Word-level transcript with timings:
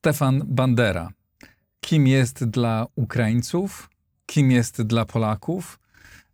Stefan 0.00 0.42
Bandera. 0.46 1.08
Kim 1.80 2.06
jest 2.06 2.44
dla 2.44 2.86
Ukraińców? 2.94 3.90
Kim 4.26 4.50
jest 4.50 4.82
dla 4.82 5.04
Polaków? 5.04 5.80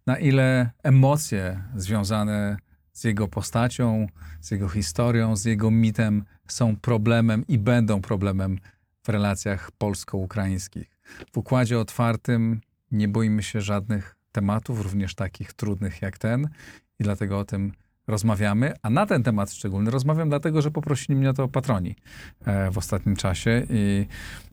Na 0.07 0.19
ile 0.19 0.71
emocje 0.83 1.62
związane 1.77 2.57
z 2.93 3.05
jego 3.05 3.29
postacią, 3.29 4.07
z 4.41 4.51
jego 4.51 4.69
historią, 4.69 5.37
z 5.37 5.45
jego 5.45 5.71
mitem 5.71 6.25
są 6.48 6.77
problemem 6.77 7.45
i 7.48 7.59
będą 7.59 8.01
problemem 8.01 8.59
w 9.02 9.09
relacjach 9.09 9.70
polsko-ukraińskich. 9.70 10.98
W 11.33 11.39
układzie 11.39 11.78
otwartym 11.78 12.61
nie 12.91 13.09
boimy 13.09 13.42
się 13.42 13.61
żadnych 13.61 14.17
tematów, 14.33 14.80
również 14.80 15.14
takich 15.14 15.53
trudnych 15.53 16.03
jak 16.03 16.19
ten, 16.19 16.48
i 16.98 17.05
dlatego 17.05 17.39
o 17.39 17.45
tym 17.45 17.73
rozmawiamy. 18.06 18.73
A 18.83 18.91
na 18.91 19.06
ten 19.06 19.23
temat 19.23 19.52
szczególny 19.52 19.91
rozmawiam 19.91 20.28
dlatego, 20.28 20.62
że 20.62 20.70
poprosili 20.70 21.16
mnie 21.16 21.30
o 21.30 21.33
to 21.33 21.48
patroni 21.48 21.97
e, 22.45 22.70
w 22.70 22.78
ostatnim 22.78 23.16
czasie 23.16 23.66
i 23.70 24.06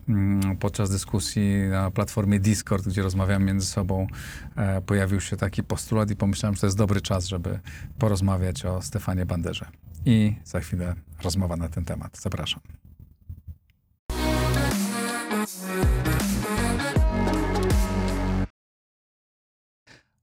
mm, 0.09 0.57
podczas 0.57 0.89
dyskusji 0.89 1.67
na 1.69 1.91
platformie 1.91 2.39
Discord, 2.39 2.87
gdzie 2.87 3.01
rozmawiam 3.01 3.43
między 3.43 3.65
sobą, 3.65 4.07
e, 4.55 4.81
pojawił 4.81 5.21
się 5.21 5.37
taki 5.37 5.63
postulat 5.63 6.11
i 6.11 6.15
pomyślałem, 6.15 6.55
że 6.55 6.61
to 6.61 6.67
jest 6.67 6.77
dobry 6.77 7.01
czas, 7.01 7.27
żeby 7.27 7.59
porozmawiać 7.99 8.65
o 8.65 8.81
Stefanie 8.81 9.25
Banderze. 9.25 9.65
I 10.05 10.35
za 10.43 10.59
chwilę 10.59 10.95
rozmowa 11.23 11.55
na 11.55 11.69
ten 11.69 11.85
temat. 11.85 12.17
Zapraszam. 12.17 12.61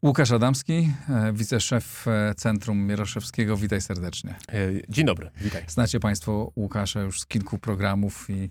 Łukasz 0.03 0.31
Adamski, 0.31 0.93
e, 1.09 1.33
wiceszef 1.33 2.09
e, 2.09 2.35
Centrum 2.35 2.79
Mieroszewskiego. 2.79 3.57
Witaj 3.57 3.81
serdecznie. 3.81 4.35
E, 4.49 4.55
dzień 4.89 5.07
dobry, 5.07 5.31
witaj. 5.41 5.65
Znacie 5.69 6.01
Państwo 6.01 6.53
Łukasza 6.57 7.01
już 7.01 7.21
z 7.21 7.27
kilku 7.27 7.59
programów 7.59 8.31
i 8.31 8.51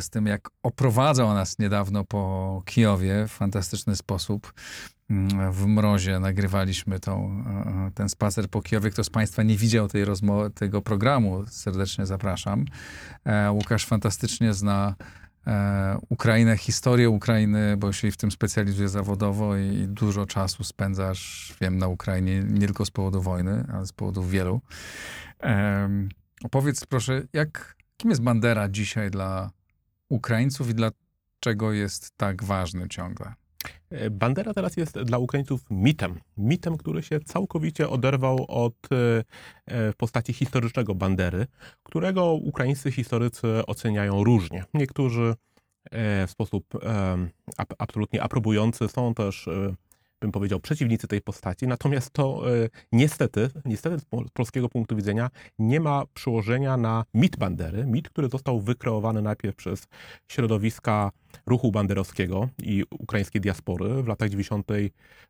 z 0.00 0.10
tym, 0.10 0.26
jak 0.26 0.48
oprowadzał 0.62 1.34
nas 1.34 1.58
niedawno 1.58 2.04
po 2.04 2.62
Kijowie 2.66 3.26
w 3.28 3.32
fantastyczny 3.32 3.96
sposób. 3.96 4.52
Mm, 5.10 5.52
w 5.52 5.66
mrozie 5.66 6.20
nagrywaliśmy 6.20 7.00
tą, 7.00 7.44
ten 7.94 8.08
spacer 8.08 8.48
po 8.48 8.62
Kijowie. 8.62 8.90
Kto 8.90 9.04
z 9.04 9.10
Państwa 9.10 9.42
nie 9.42 9.56
widział 9.56 9.88
tej 9.88 10.04
rozmowy, 10.04 10.50
tego 10.50 10.82
programu, 10.82 11.44
serdecznie 11.46 12.06
zapraszam. 12.06 12.64
Łukasz 13.50 13.86
fantastycznie 13.86 14.54
zna 14.54 14.94
Ukrainę, 16.08 16.56
historię 16.56 17.10
Ukrainy, 17.10 17.76
bo 17.76 17.92
się 17.92 18.10
w 18.10 18.16
tym 18.16 18.30
specjalizuje 18.30 18.88
zawodowo 18.88 19.56
i 19.56 19.88
dużo 19.88 20.26
czasu 20.26 20.64
spędzasz, 20.64 21.54
wiem, 21.60 21.78
na 21.78 21.88
Ukrainie, 21.88 22.44
nie 22.48 22.66
tylko 22.66 22.84
z 22.84 22.90
powodu 22.90 23.22
wojny, 23.22 23.64
ale 23.72 23.86
z 23.86 23.92
powodów 23.92 24.30
wielu. 24.30 24.60
E, 25.42 25.88
opowiedz 26.44 26.86
proszę, 26.86 27.22
jak, 27.32 27.76
kim 27.96 28.10
jest 28.10 28.22
Bandera 28.22 28.68
dzisiaj 28.68 29.10
dla 29.10 29.50
Ukraińców 30.08 30.70
i 30.70 30.74
dlaczego 30.74 31.72
jest 31.72 32.16
tak 32.16 32.44
ważny 32.44 32.88
ciągle? 32.88 33.34
E, 33.90 34.10
Bandera 34.10 34.54
teraz 34.54 34.76
jest 34.76 34.98
dla 35.02 35.18
Ukraińców 35.18 35.60
mitem. 35.70 36.20
Mitem, 36.36 36.76
który 36.76 37.02
się 37.02 37.20
całkowicie 37.20 37.88
oderwał 37.88 38.44
od 38.48 38.74
e, 38.92 39.24
e, 39.66 39.92
postaci 39.92 40.32
historycznego 40.32 40.94
Bandery, 40.94 41.46
którego 41.82 42.32
ukraińscy 42.32 42.92
historycy 42.92 43.46
oceniają 43.66 44.24
różnie. 44.24 44.64
Niektórzy 44.74 45.34
w 46.26 46.30
sposób 46.30 46.64
absolutnie 47.78 48.22
aprobujący 48.22 48.88
są 48.88 49.14
też 49.14 49.48
bym 50.20 50.32
powiedział, 50.32 50.60
przeciwnicy 50.60 51.08
tej 51.08 51.20
postaci. 51.20 51.66
Natomiast 51.66 52.10
to 52.10 52.50
e, 52.50 52.68
niestety, 52.92 53.50
niestety 53.64 53.98
z 53.98 54.04
polskiego 54.32 54.68
punktu 54.68 54.96
widzenia 54.96 55.30
nie 55.58 55.80
ma 55.80 56.04
przełożenia 56.14 56.76
na 56.76 57.04
mit 57.14 57.36
Bandery. 57.36 57.86
Mit, 57.86 58.08
który 58.08 58.28
został 58.28 58.60
wykreowany 58.60 59.22
najpierw 59.22 59.56
przez 59.56 59.86
środowiska 60.32 61.10
ruchu 61.46 61.72
banderowskiego 61.72 62.48
i 62.62 62.84
ukraińskiej 62.90 63.40
diaspory 63.40 64.02
w 64.02 64.08
latach 64.08 64.28
90., 64.28 64.66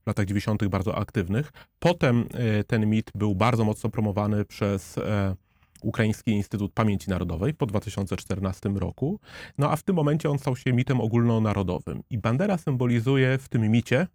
w 0.04 0.06
latach 0.06 0.26
90. 0.26 0.68
bardzo 0.68 0.96
aktywnych. 0.98 1.52
Potem 1.78 2.24
e, 2.34 2.64
ten 2.64 2.86
mit 2.86 3.10
był 3.14 3.34
bardzo 3.34 3.64
mocno 3.64 3.90
promowany 3.90 4.44
przez 4.44 4.98
e, 4.98 5.36
Ukraiński 5.82 6.30
Instytut 6.30 6.72
Pamięci 6.72 7.10
Narodowej 7.10 7.54
po 7.54 7.66
2014 7.66 8.68
roku. 8.68 9.20
No 9.58 9.70
a 9.70 9.76
w 9.76 9.82
tym 9.82 9.96
momencie 9.96 10.30
on 10.30 10.38
stał 10.38 10.56
się 10.56 10.72
mitem 10.72 11.00
ogólnonarodowym. 11.00 12.02
I 12.10 12.18
Bandera 12.18 12.58
symbolizuje 12.58 13.38
w 13.38 13.48
tym 13.48 13.62
micie 13.62 14.06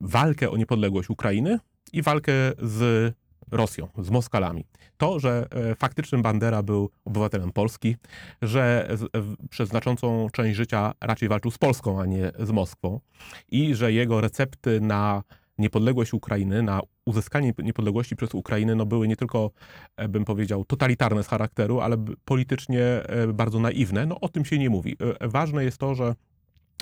walkę 0.00 0.50
o 0.50 0.56
niepodległość 0.56 1.10
Ukrainy 1.10 1.58
i 1.92 2.02
walkę 2.02 2.32
z 2.58 3.14
Rosją, 3.50 3.88
z 3.98 4.10
Moskalami. 4.10 4.64
To, 4.96 5.20
że 5.20 5.46
e, 5.50 5.74
faktycznym 5.74 6.22
Bandera 6.22 6.62
był 6.62 6.90
obywatelem 7.04 7.52
Polski, 7.52 7.96
że 8.42 8.88
e, 8.90 9.22
przez 9.50 9.68
znaczącą 9.68 10.28
część 10.32 10.56
życia 10.56 10.92
raczej 11.00 11.28
walczył 11.28 11.50
z 11.50 11.58
Polską, 11.58 12.00
a 12.00 12.06
nie 12.06 12.32
z 12.38 12.50
Moskwą 12.50 13.00
i 13.48 13.74
że 13.74 13.92
jego 13.92 14.20
recepty 14.20 14.80
na 14.80 15.22
niepodległość 15.58 16.12
Ukrainy, 16.12 16.62
na 16.62 16.80
uzyskanie 17.04 17.52
niepodległości 17.58 18.16
przez 18.16 18.34
Ukrainę, 18.34 18.74
no 18.74 18.86
były 18.86 19.08
nie 19.08 19.16
tylko, 19.16 19.50
e, 19.96 20.08
bym 20.08 20.24
powiedział, 20.24 20.64
totalitarne 20.64 21.22
z 21.22 21.28
charakteru, 21.28 21.80
ale 21.80 21.96
politycznie 22.24 22.82
e, 22.82 23.26
bardzo 23.26 23.60
naiwne. 23.60 24.06
No 24.06 24.20
o 24.20 24.28
tym 24.28 24.44
się 24.44 24.58
nie 24.58 24.70
mówi. 24.70 24.96
E, 25.20 25.28
ważne 25.28 25.64
jest 25.64 25.78
to, 25.78 25.94
że 25.94 26.14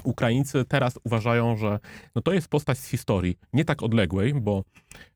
Ukraińcy 0.05 0.65
teraz 0.65 0.99
uważają, 1.05 1.57
że 1.57 1.79
no 2.15 2.23
to 2.23 2.33
jest 2.33 2.49
postać 2.49 2.79
z 2.79 2.89
historii, 2.89 3.39
nie 3.53 3.65
tak 3.65 3.83
odległej, 3.83 4.35
bo 4.35 4.65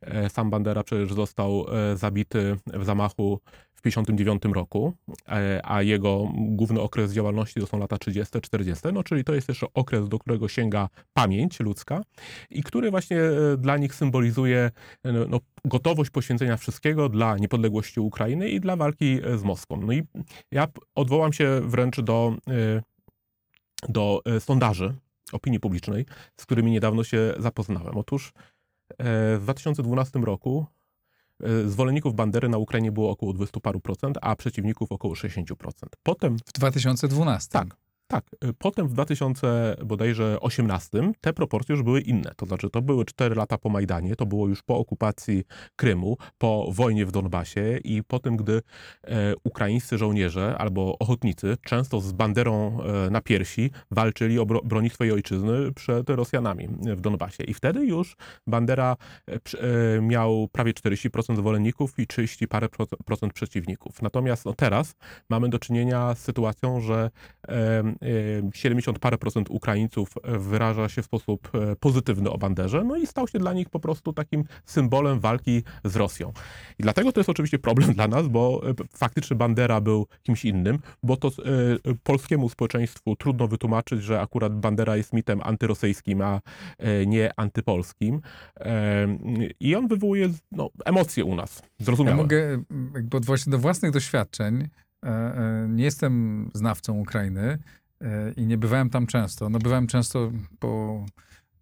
e, 0.01 0.31
sam 0.31 0.51
Bandera 0.51 0.83
przecież 0.83 1.13
został 1.13 1.67
e, 1.93 1.97
zabity 1.97 2.57
w 2.67 2.85
zamachu 2.85 3.41
w 3.75 3.83
1959 3.83 4.55
roku, 4.55 4.93
e, 5.29 5.61
a 5.65 5.83
jego 5.83 6.29
główny 6.35 6.81
okres 6.81 7.13
działalności 7.13 7.61
to 7.61 7.67
są 7.67 7.79
lata 7.79 7.97
30-40, 7.97 8.93
no 8.93 9.03
czyli 9.03 9.25
to 9.25 9.35
jest 9.35 9.49
jeszcze 9.49 9.67
okres, 9.75 10.09
do 10.09 10.19
którego 10.19 10.49
sięga 10.49 10.89
pamięć 11.13 11.61
ludzka 11.61 12.03
i 12.51 12.63
który 12.63 12.91
właśnie 12.91 13.19
dla 13.59 13.77
nich 13.77 13.95
symbolizuje 13.95 14.71
no, 15.29 15.41
gotowość 15.65 16.11
poświęcenia 16.11 16.57
wszystkiego 16.57 17.09
dla 17.09 17.37
niepodległości 17.39 18.01
Ukrainy 18.01 18.51
i 18.51 18.61
dla 18.61 18.77
walki 18.77 19.19
z 19.37 19.43
Moskwą. 19.43 19.81
No 19.87 19.93
i 19.93 20.03
ja 20.53 20.67
odwołam 20.95 21.33
się 21.33 21.61
wręcz 21.65 22.01
do 22.01 22.35
do 23.89 24.23
e, 24.25 24.41
sondaży 24.41 24.95
opinii 25.33 25.61
publicznej, 25.61 26.07
z 26.37 26.47
którymi 26.47 26.71
niedawno 26.71 27.05
się 27.05 27.35
zapoznałem. 27.39 27.97
Otóż 27.97 28.33
e, 28.89 29.39
w 29.39 29.41
2012 29.43 30.19
roku 30.19 30.67
e, 31.41 31.69
zwolenników 31.69 32.15
Bandery 32.15 32.49
na 32.49 32.59
Ukrainie 32.59 32.93
było 32.93 33.11
około 33.11 33.33
20 33.33 33.61
paru 33.61 33.81
procent, 33.81 34.19
a 34.23 34.37
przeciwników 34.37 34.93
około 34.93 35.15
60 35.15 35.59
procent. 35.59 35.97
Potem... 36.03 36.39
W 36.39 36.53
2012? 36.53 37.53
Tak. 37.53 37.77
Tak, 38.11 38.25
y, 38.45 38.53
potem 38.59 38.89
w 38.89 38.93
2018 38.93 41.13
te 41.21 41.33
proporcje 41.33 41.73
już 41.73 41.83
były 41.83 42.01
inne. 42.01 42.31
To 42.37 42.47
znaczy, 42.47 42.71
to 42.71 42.83
były 42.83 43.05
4 43.05 43.35
lata 43.35 43.59
po 43.59 43.69
Majdanie, 43.69 44.17
to 44.17 44.27
było 44.27 44.49
już 44.49 44.63
po 44.63 44.79
okupacji 44.79 45.45
Krymu, 45.77 46.17
po 46.39 46.69
wojnie 46.73 47.07
w 47.07 47.13
Donbasie 47.13 47.79
i 47.85 48.03
po 48.03 48.19
tym, 48.19 48.37
gdy 48.37 48.63
e, 49.05 49.35
ukraińscy 49.45 49.99
żołnierze 49.99 50.59
albo 50.59 50.99
ochotnicy, 50.99 51.57
często 51.65 52.01
z 52.01 52.13
banderą 52.13 52.79
e, 52.83 53.11
na 53.11 53.21
piersi, 53.21 53.71
walczyli 53.91 54.39
o 54.39 54.47
bro, 54.47 54.61
broni 54.65 54.91
swojej 54.91 55.13
ojczyzny 55.13 55.73
przed 55.73 56.11
Rosjanami 56.11 56.69
w 56.97 57.01
Donbasie. 57.01 57.45
I 57.45 57.55
wtedy 57.55 57.87
już 57.87 58.17
Bandera 58.47 58.97
e, 59.29 59.35
e 59.35 59.39
miał 60.01 60.49
prawie 60.53 60.73
40% 60.73 61.37
zwolenników 61.37 61.99
i 61.99 62.07
30 62.07 62.49
parę 62.49 62.69
procent 63.05 63.33
przeciwników. 63.33 64.03
Natomiast 64.03 64.45
no, 64.45 64.55
teraz 64.55 64.95
mamy 65.31 65.49
do 65.49 65.59
czynienia 65.59 66.15
z 66.15 66.19
sytuacją, 66.19 66.81
że 66.81 67.11
70 68.55 68.99
parę 68.99 69.19
procent 69.19 69.51
Ukraińców 69.51 70.09
wyraża 70.25 70.89
się 70.89 71.03
w 71.03 71.05
sposób 71.05 71.51
e, 71.55 71.77
pozytywny 71.77 72.31
o 72.31 72.39
banderze, 72.39 72.85
no 72.85 72.97
i 72.97 73.07
stał 73.07 73.29
się 73.29 73.39
dla 73.39 73.53
nich 73.53 73.71
po 73.71 73.81
prostu 73.81 74.13
takim 74.13 74.45
symbolem 74.65 75.21
walki 75.21 75.63
z 75.85 75.97
Rosją. 75.97 76.33
I 76.79 76.83
dlatego 76.83 77.13
to 77.13 77.21
jest 77.21 77.31
oczywiście 77.31 77.59
problem 77.59 77.93
dla 77.93 78.09
nas, 78.09 78.29
bo 78.29 78.63
e, 78.71 78.75
faktycznie 78.97 79.37
Bandera 79.37 79.81
był 79.81 80.07
kimś 80.23 80.45
innym, 80.45 80.79
bo 81.03 81.17
to 81.17 81.29
e, 81.29 81.33
polskiemu 82.03 82.49
społeczeństwu 82.49 83.17
trudno 83.17 83.49
wytłumaczyć, 83.49 84.03
że 84.03 84.21
akurat 84.21 84.61
Bandera 84.61 84.97
jest 84.97 85.13
mitem 85.13 85.41
antyrosyjskim, 85.43 86.23
a 86.23 86.41
nie 87.07 87.31
antypolskim. 87.37 88.21
I 89.61 89.75
on 89.75 89.89
wywołuje 89.89 90.29
no, 90.53 90.71
emocje 90.85 91.25
u 91.25 91.35
nas, 91.35 91.63
zrozumiałe. 91.79 92.17
Ja 92.17 92.23
mogę, 92.23 92.63
bo 93.03 93.21
właśnie 93.21 93.51
do 93.51 93.59
własnych 93.59 93.93
doświadczeń, 93.93 94.69
nie 95.69 95.85
jestem 95.85 96.51
znawcą 96.55 96.99
Ukrainy, 96.99 97.59
i 98.37 98.47
nie 98.47 98.59
bywałem 98.59 98.91
tam 98.91 99.07
często. 99.07 99.49
No 99.49 99.59
bywałem 99.59 99.87
często 99.87 100.33
po, 100.59 101.05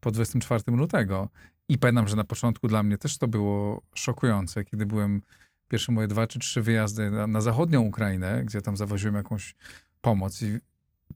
po 0.01 0.11
24 0.11 0.63
lutego 0.67 1.29
i 1.69 1.79
pamiętam, 1.79 2.09
że 2.09 2.17
na 2.17 2.25
początku 2.25 2.69
dla 2.69 2.83
mnie 2.83 2.99
też 2.99 3.19
to 3.19 3.29
było 3.29 3.83
szokujące, 3.95 4.65
kiedy 4.65 4.87
byłem 4.87 5.23
pierwsze 5.69 5.93
moje 5.93 6.09
dwa 6.09 6.27
czy 6.27 6.39
trzy 6.39 6.63
wyjazdy 6.63 7.11
na, 7.11 7.27
na 7.27 7.41
zachodnią 7.41 7.81
Ukrainę, 7.81 8.43
gdzie 8.45 8.63
tam 8.63 8.77
zawoziłem 8.77 9.15
jakąś 9.15 9.55
pomoc 10.01 10.43
i 10.43 10.59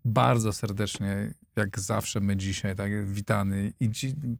bardzo 0.04 0.52
serdecznie, 0.52 1.34
jak 1.60 1.80
zawsze 1.80 2.20
my 2.20 2.36
dzisiaj, 2.36 2.76
tak, 2.76 3.06
witany 3.06 3.72
i 3.80 3.90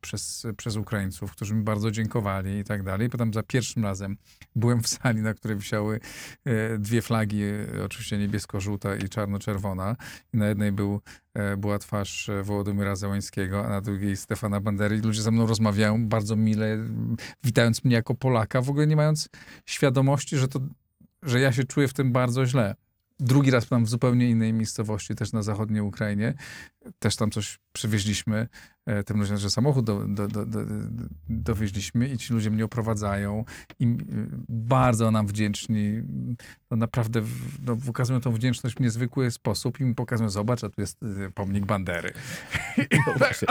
przez, 0.01 0.47
przez 0.57 0.77
Ukraińców, 0.77 1.33
którzy 1.33 1.55
mi 1.55 1.63
bardzo 1.63 1.91
dziękowali 1.91 2.59
i 2.59 2.65
tak 2.65 2.83
dalej. 2.83 3.11
Potem 3.11 3.35
za 3.35 3.43
pierwszym 3.43 3.85
razem 3.85 4.17
byłem 4.57 4.83
w 4.83 4.89
sali, 4.89 5.23
na 5.23 5.35
której 5.35 5.57
wisiały 5.57 6.01
e, 6.45 6.79
dwie 6.79 7.03
flagi, 7.03 7.43
e, 7.43 7.85
oczywiście 7.85 8.19
niebiesko-żółta 8.19 8.97
i 8.97 9.09
czarno-czerwona. 9.09 9.97
I 10.35 10.37
na 10.37 10.49
jednej 10.49 10.73
był, 10.73 11.01
e, 11.35 11.57
była 11.57 11.79
twarz 11.79 12.31
Wołodymyra 12.43 12.97
Zełańskiego, 12.97 13.67
a 13.67 13.69
na 13.69 13.81
drugiej 13.81 14.17
Stefana 14.17 14.61
Bandery. 14.61 15.01
Ludzie 15.01 15.23
ze 15.23 15.31
mną 15.31 15.47
rozmawiają 15.47 16.09
bardzo 16.09 16.37
mile, 16.37 16.79
witając 17.45 17.85
mnie 17.85 17.95
jako 17.95 18.15
Polaka, 18.15 18.63
w 18.63 18.71
ogóle 18.71 18.87
nie 18.87 18.97
mając 18.97 19.29
świadomości, 19.67 20.37
że 20.37 20.49
to 20.49 20.61
że 21.23 21.41
ja 21.41 21.53
się 21.53 21.65
czuję 21.65 21.89
w 21.89 21.93
tym 21.93 22.13
bardzo 22.13 22.47
źle. 22.47 22.75
Drugi 23.21 23.51
raz 23.51 23.69
tam 23.69 23.85
w 23.85 23.89
zupełnie 23.89 24.31
innej 24.31 24.53
miejscowości, 24.53 25.15
też 25.15 25.33
na 25.33 25.43
zachodniej 25.43 25.83
Ukrainie. 25.83 26.35
Też 26.99 27.17
tam 27.17 27.31
coś 27.31 27.59
przywieźliśmy, 27.73 28.49
e, 28.87 29.05
tym 29.05 29.21
ludziom, 29.21 29.37
że 29.37 29.51
samochód 29.51 29.85
do, 29.85 30.09
do, 30.09 30.29
do, 30.29 30.47
do, 30.47 30.61
dowieźliśmy 31.29 32.09
i 32.09 32.19
ci 32.19 32.35
ludzie 32.35 32.51
mnie 32.51 32.65
oprowadzają 32.65 33.45
i 33.79 33.85
e, 33.85 33.97
bardzo 34.49 35.11
nam 35.11 35.27
wdzięczni. 35.27 36.03
No 36.71 36.77
naprawdę 36.77 37.23
no, 37.67 37.77
wykazują 37.77 38.21
tą 38.21 38.33
wdzięczność 38.33 38.77
w 38.77 38.81
niezwykły 38.81 39.31
sposób 39.31 39.81
i 39.81 39.85
mi 39.85 39.95
pokazują, 39.95 40.31
zobacz, 40.31 40.65
a 40.65 40.69
tu 40.69 40.81
jest 40.81 41.03
e, 41.03 41.31
pomnik 41.31 41.67
Bandery. 41.67 42.13
No 43.07 43.13
właśnie. 43.19 43.49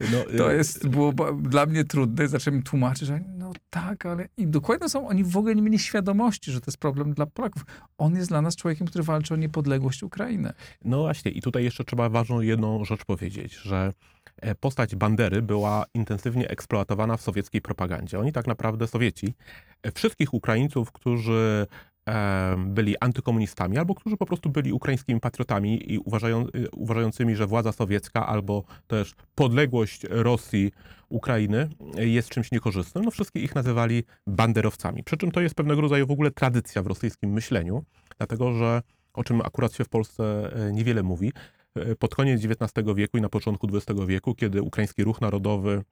No, 0.00 0.38
To 0.38 0.52
e, 0.52 0.56
jest, 0.56 0.88
było 0.88 1.12
dla 1.32 1.66
mnie 1.66 1.84
trudne. 1.84 2.28
Zacząłem 2.28 2.62
tłumaczyć, 2.62 3.08
że 3.08 3.20
no 3.38 3.52
tak, 3.70 4.06
ale 4.06 4.28
i 4.36 4.46
dokładnie 4.46 4.88
są, 4.88 5.08
oni 5.08 5.24
w 5.24 5.36
ogóle 5.36 5.54
nie 5.54 5.62
mieli 5.62 5.78
świadomości, 5.78 6.52
że 6.52 6.60
to 6.60 6.64
jest 6.66 6.78
problem 6.78 7.14
dla 7.14 7.26
Polaków. 7.26 7.64
On 7.98 8.16
jest 8.16 8.28
dla 8.28 8.42
nas 8.42 8.56
człowiekiem, 8.56 8.86
który 8.86 9.04
walczy 9.04 9.34
o 9.34 9.36
niepodległość 9.36 10.02
Ukrainy. 10.02 10.52
No 10.84 10.98
właśnie, 10.98 11.30
i 11.30 11.42
tutaj 11.42 11.64
jeszcze 11.64 11.84
trzeba 11.84 12.08
ważną 12.08 12.39
jedną 12.42 12.84
rzecz 12.84 13.04
powiedzieć, 13.04 13.54
że 13.54 13.92
e, 14.36 14.54
postać 14.54 14.96
Bandery 14.96 15.42
była 15.42 15.84
intensywnie 15.94 16.48
eksploatowana 16.48 17.16
w 17.16 17.22
sowieckiej 17.22 17.62
propagandzie. 17.62 18.18
Oni 18.18 18.32
tak 18.32 18.46
naprawdę, 18.46 18.86
Sowieci, 18.86 19.34
e, 19.82 19.92
wszystkich 19.92 20.34
Ukraińców, 20.34 20.92
którzy 20.92 21.66
e, 22.08 22.56
byli 22.58 22.96
antykomunistami, 23.00 23.78
albo 23.78 23.94
którzy 23.94 24.16
po 24.16 24.26
prostu 24.26 24.50
byli 24.50 24.72
ukraińskimi 24.72 25.20
patriotami 25.20 25.92
i 25.92 25.98
uważają, 25.98 26.46
uważającymi, 26.72 27.36
że 27.36 27.46
władza 27.46 27.72
sowiecka 27.72 28.26
albo 28.26 28.64
też 28.86 29.14
podległość 29.34 30.06
Rosji 30.10 30.72
Ukrainy 31.08 31.68
jest 31.96 32.28
czymś 32.28 32.52
niekorzystnym, 32.52 33.04
no 33.04 33.10
wszystkich 33.10 33.42
ich 33.42 33.54
nazywali 33.54 34.04
banderowcami. 34.26 35.04
Przy 35.04 35.16
czym 35.16 35.30
to 35.30 35.40
jest 35.40 35.54
pewnego 35.54 35.80
rodzaju 35.80 36.06
w 36.06 36.10
ogóle 36.10 36.30
tradycja 36.30 36.82
w 36.82 36.86
rosyjskim 36.86 37.30
myśleniu, 37.30 37.84
dlatego 38.18 38.52
że 38.52 38.82
o 39.14 39.24
czym 39.24 39.40
akurat 39.40 39.72
się 39.72 39.84
w 39.84 39.88
Polsce 39.88 40.50
niewiele 40.72 41.02
mówi. 41.02 41.32
E, 41.74 41.96
Pod 41.96 42.14
koniec 42.14 42.44
XIX 42.44 42.86
wieku 42.94 43.18
i 43.18 43.20
na 43.20 43.28
początku 43.28 43.68
XX 43.74 44.00
wieku, 44.06 44.34
kiedy 44.34 44.62
ukraiński 44.62 45.04
ruch 45.04 45.20
narodowy 45.20 45.84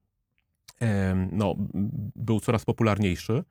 no, 1.33 1.55
był 2.17 2.41
coraz 2.41 2.65
popularniejszy, 2.65 3.45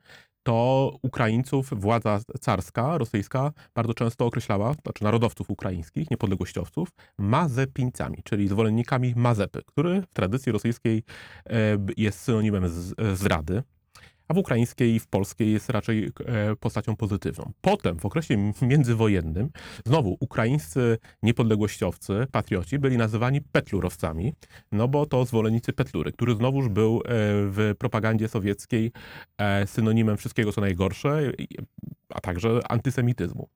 to 0.47 0.93
Ukraińców 1.01 1.69
władza 1.71 2.19
carska, 2.41 2.97
rosyjska, 2.97 3.51
bardzo 3.75 3.93
często 3.93 4.25
określała, 4.25 4.73
znaczy 4.73 5.03
narodowców 5.03 5.49
ukraińskich, 5.49 6.11
niepodległościowców, 6.11 6.89
mazepińcami, 7.17 8.17
czyli 8.23 8.47
zwolennikami 8.47 9.13
Mazepy, 9.15 9.61
który 9.65 10.01
w 10.01 10.13
tradycji 10.13 10.51
rosyjskiej 10.51 11.03
e, 11.45 11.77
jest 11.97 12.19
synonimem 12.19 12.63
zdrady 13.13 13.63
a 14.27 14.33
w 14.33 14.37
ukraińskiej 14.37 14.95
i 14.95 14.99
w 14.99 15.07
polskiej 15.07 15.51
jest 15.51 15.69
raczej 15.69 16.11
e, 16.25 16.55
postacią 16.55 16.95
pozytywną. 16.95 17.51
Potem, 17.61 17.99
w 17.99 18.05
okresie 18.05 18.51
międzywojennym, 18.61 19.49
znowu 19.85 20.17
ukraińscy 20.19 20.97
niepodległościowcy, 21.23 22.27
patrioci, 22.31 22.79
byli 22.79 22.97
nazywani 22.97 23.41
petlurowcami, 23.41 24.33
no 24.71 24.87
bo 24.87 25.05
to 25.05 25.25
zwolennicy 25.25 25.73
Petlury, 25.73 26.11
który 26.11 26.35
znowuż 26.35 26.69
był 26.69 26.97
e, 26.97 27.01
w 27.49 27.73
propagandzie 27.79 28.27
sowieckiej 28.27 28.91
e, 29.37 29.67
synonimem 29.67 30.17
wszystkiego, 30.17 30.51
co 30.51 30.61
najgorsze, 30.61 31.31
a 32.09 32.21
także 32.21 32.59
antysemityzmu. 32.69 33.49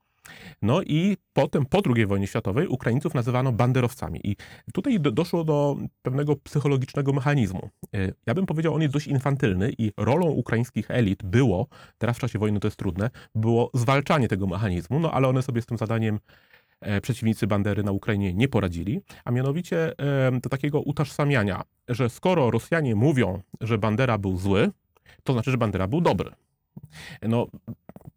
No 0.61 0.81
i 0.81 1.17
potem, 1.33 1.65
po 1.65 1.81
II 1.95 2.05
wojnie 2.05 2.27
światowej, 2.27 2.67
Ukraińców 2.67 3.13
nazywano 3.13 3.51
banderowcami. 3.51 4.19
I 4.23 4.35
tutaj 4.73 4.99
do, 4.99 5.11
doszło 5.11 5.43
do 5.43 5.77
pewnego 6.01 6.35
psychologicznego 6.35 7.13
mechanizmu. 7.13 7.69
E, 7.95 8.13
Ja 8.27 8.33
bym 8.33 8.45
powiedział, 8.45 8.75
on 8.75 8.81
jest 8.81 8.93
dość 8.93 9.07
infantylny 9.07 9.73
i 9.77 9.91
rolą 9.97 10.25
ukraińskich 10.25 10.91
elit 10.91 11.23
było, 11.23 11.67
teraz 11.97 12.17
w 12.17 12.19
czasie 12.19 12.39
wojny 12.39 12.59
to 12.59 12.67
jest 12.67 12.77
trudne, 12.77 13.09
było 13.35 13.69
zwalczanie 13.73 14.27
tego 14.27 14.47
mechanizmu, 14.47 14.99
no 14.99 15.11
ale 15.11 15.27
one 15.27 15.41
sobie 15.41 15.61
z 15.61 15.65
tym 15.65 15.77
zadaniem 15.77 16.19
e, 16.81 17.01
przeciwnicy 17.01 17.47
Bandery 17.47 17.83
na 17.83 17.91
Ukrainie 17.91 18.33
nie 18.33 18.47
poradzili, 18.47 19.01
a 19.25 19.31
mianowicie 19.31 19.93
do 20.43 20.49
takiego 20.49 20.81
utożsamiania, 20.81 21.61
że 21.87 22.09
skoro 22.09 22.51
Rosjanie 22.51 22.95
mówią, 22.95 23.41
że 23.61 23.77
Bandera 23.77 24.17
był 24.17 24.37
zły, 24.37 24.71
to 25.23 25.33
znaczy, 25.33 25.51
że 25.51 25.57
Bandera 25.57 25.87
był 25.87 26.01
dobry. 26.01 26.31
No, 27.21 27.47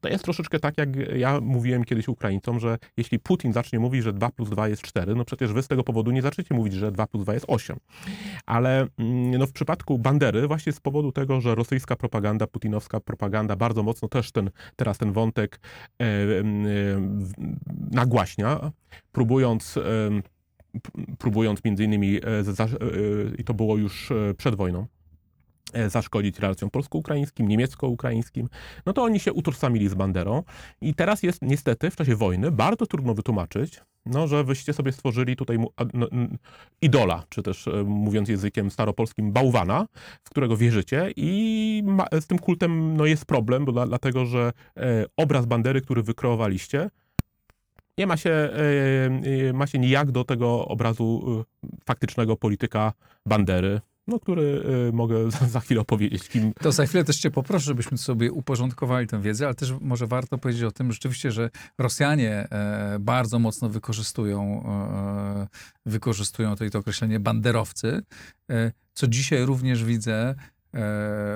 to 0.04 0.08
jest 0.08 0.24
troszeczkę 0.24 0.60
tak, 0.60 0.78
jak 0.78 0.88
ja 1.16 1.40
mówiłem 1.40 1.84
kiedyś 1.84 2.08
Ukraińcom, 2.08 2.60
że 2.60 2.78
jeśli 2.96 3.18
Putin 3.18 3.52
zacznie 3.52 3.78
mówić, 3.78 4.02
że 4.02 4.12
2 4.12 4.30
plus 4.30 4.50
2 4.50 4.68
jest 4.68 4.82
4, 4.82 5.14
no 5.14 5.24
przecież 5.24 5.52
wy 5.52 5.62
z 5.62 5.68
tego 5.68 5.84
powodu 5.84 6.10
nie 6.10 6.22
zaczniecie 6.22 6.54
mówić, 6.54 6.72
że 6.72 6.92
2 6.92 7.06
plus 7.06 7.22
2 7.22 7.34
jest 7.34 7.46
8. 7.48 7.76
Ale 8.46 8.86
mm, 8.98 9.30
no, 9.38 9.46
w 9.46 9.52
przypadku 9.52 9.98
Bandery, 9.98 10.48
właśnie 10.48 10.72
z 10.72 10.80
powodu 10.80 11.12
tego, 11.12 11.40
że 11.40 11.54
rosyjska 11.54 11.96
propaganda, 11.96 12.46
putinowska 12.46 13.00
propaganda 13.00 13.56
bardzo 13.56 13.82
mocno 13.82 14.08
też 14.08 14.32
ten, 14.32 14.50
teraz 14.76 14.98
ten 14.98 15.12
wątek 15.12 15.60
e, 16.00 16.04
e, 16.04 16.10
nagłaśnia, 17.90 18.72
próbując, 19.12 19.76
e, 19.76 19.80
próbując 21.18 21.64
między 21.64 21.84
innymi, 21.84 22.16
e, 22.16 22.20
e, 22.20 22.74
i 23.38 23.44
to 23.44 23.54
było 23.54 23.76
już 23.76 24.10
e, 24.10 24.34
przed 24.34 24.54
wojną, 24.54 24.86
zaszkodzić 25.88 26.38
relacjom 26.38 26.70
polsko-ukraińskim, 26.70 27.48
niemiecko-ukraińskim, 27.48 28.48
no 28.86 28.92
to 28.92 29.02
oni 29.02 29.20
się 29.20 29.32
utożsamili 29.32 29.88
z 29.88 29.94
Banderą. 29.94 30.42
I 30.80 30.94
teraz 30.94 31.22
jest 31.22 31.42
niestety 31.42 31.90
w 31.90 31.96
czasie 31.96 32.16
wojny 32.16 32.50
bardzo 32.50 32.86
trudno 32.86 33.14
wytłumaczyć, 33.14 33.80
no, 34.06 34.26
że 34.26 34.44
wyście 34.44 34.72
sobie 34.72 34.92
stworzyli 34.92 35.36
tutaj 35.36 35.58
no, 35.94 36.06
idola, 36.82 37.24
czy 37.28 37.42
też 37.42 37.68
e, 37.68 37.84
mówiąc 37.84 38.28
językiem 38.28 38.70
staropolskim 38.70 39.32
bałwana, 39.32 39.86
w 40.24 40.30
którego 40.30 40.56
wierzycie 40.56 41.10
i 41.16 41.82
ma, 41.86 42.06
z 42.20 42.26
tym 42.26 42.38
kultem 42.38 42.96
no, 42.96 43.06
jest 43.06 43.24
problem, 43.24 43.64
bo 43.64 43.72
dla, 43.72 43.86
dlatego, 43.86 44.26
że 44.26 44.52
e, 44.76 45.04
obraz 45.16 45.46
Bandery, 45.46 45.80
który 45.80 46.02
wykreowaliście, 46.02 46.90
nie 47.98 48.06
ma 48.06 48.16
się, 48.16 48.30
e, 48.30 48.50
e, 49.48 49.52
ma 49.52 49.66
się 49.66 49.78
nijak 49.78 50.10
do 50.10 50.24
tego 50.24 50.68
obrazu 50.68 51.44
e, 51.64 51.68
faktycznego 51.84 52.36
polityka 52.36 52.92
Bandery, 53.26 53.80
no, 54.06 54.20
który 54.20 54.64
e, 54.88 54.92
mogę 54.92 55.30
za, 55.54 55.60
chwilę 55.60 55.80
opowiedzieć, 55.80 56.28
kim 56.28 56.52
To 56.52 56.72
za 56.72 56.86
chwilę 56.86 57.04
też 57.04 57.16
cię 57.16 57.30
poproszę, 57.30 57.64
żebyśmy 57.64 57.98
sobie 57.98 58.32
uporządkowali 58.32 59.06
tę 59.06 59.22
wiedzę, 59.22 59.46
ale 59.46 59.54
też 59.54 59.72
może 59.80 60.06
warto 60.06 60.38
powiedzieć 60.38 60.62
o 60.62 60.70
tym 60.70 60.92
rzeczywiście, 60.92 61.32
że 61.32 61.50
Rosjanie 61.78 62.48
e, 62.50 62.96
bardzo 63.00 63.38
mocno 63.38 63.68
wykorzystują, 63.68 64.64
e, 64.66 65.46
wykorzystują 65.86 66.56
to, 66.56 66.70
to 66.70 66.78
określenie 66.78 67.20
banderowcy, 67.20 68.02
e, 68.50 68.72
co 68.94 69.06
dzisiaj 69.06 69.44
również 69.44 69.84
widzę 69.84 70.34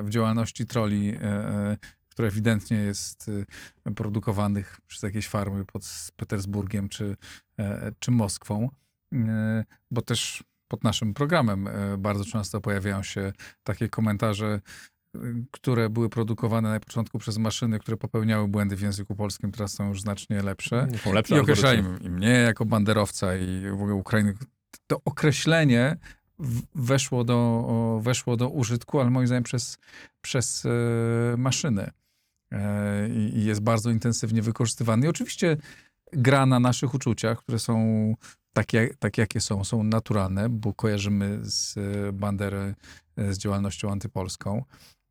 w 0.03 0.07
działalności 0.09 0.67
troli, 0.67 1.09
e, 1.09 1.23
e, 1.23 1.77
która 2.09 2.29
ewidentnie 2.29 2.77
jest 2.77 3.31
produkowanych 3.97 4.81
przez 4.87 5.03
jakieś 5.03 5.29
farmy 5.29 5.65
pod 5.65 6.11
Petersburgiem 6.17 6.89
czy, 6.89 7.17
czy 7.99 8.11
Moskwą, 8.11 8.69
bo 9.91 10.03
też 10.03 10.45
pod 10.69 10.85
naszym 10.85 11.15
programem 11.15 11.69
e, 11.69 11.99
bardzo 11.99 12.25
często 12.25 12.61
pojawiają 12.61 13.03
się 13.03 13.33
takie 13.63 13.89
komentarze, 13.89 14.61
y, 15.17 15.21
które 15.51 15.91
były 15.91 16.09
produkowane 16.09 16.71
na 16.71 16.81
początku 16.81 17.19
przez 17.19 17.39
maszyny, 17.39 17.79
które 17.79 17.97
popełniały 17.97 18.49
błędy 18.49 18.77
w 18.77 18.81
języku 18.81 19.15
polskim, 19.15 19.53
teraz 19.53 19.75
są 19.75 19.89
już 19.89 20.01
znacznie 20.01 20.43
lepsze. 20.43 20.89
są 21.05 21.13
lepsze 21.13 21.35
I 21.35 21.39
i 22.07 22.11
mnie 22.11 22.29
jako 22.29 22.65
banderowca 22.65 23.37
i 23.37 23.71
w 23.71 23.75
ogóle 23.75 23.95
Ukrainy. 23.95 24.35
To 24.87 25.01
określenie 25.05 25.97
weszło 26.75 27.25
do, 27.25 28.01
weszło 28.03 28.37
do 28.37 28.49
użytku, 28.49 29.01
ale 29.01 29.11
moim 29.11 29.27
zdaniem 29.27 29.43
przez, 29.43 29.79
przez 30.21 30.67
e, 30.67 31.37
maszyny. 31.37 31.91
E, 32.53 33.09
i, 33.09 33.39
I 33.39 33.45
jest 33.45 33.61
bardzo 33.61 33.91
intensywnie 33.91 34.43
wykorzystywany. 34.43 35.07
I 35.07 35.09
oczywiście 35.09 35.57
gra 36.13 36.47
na 36.47 36.61
naszych 36.61 36.95
uczuciach, 36.95 37.39
które 37.39 37.59
są 37.59 38.15
takie, 38.52 38.90
takie 38.99 39.23
jakie 39.23 39.40
są, 39.40 39.64
są 39.64 39.83
naturalne, 39.83 40.49
bo 40.49 40.75
kojarzymy 40.75 41.38
z 41.43 41.76
e, 41.76 42.12
Banderę 42.12 42.75
e, 43.17 43.33
z 43.33 43.38
działalnością 43.38 43.93
antypolską. 43.93 44.64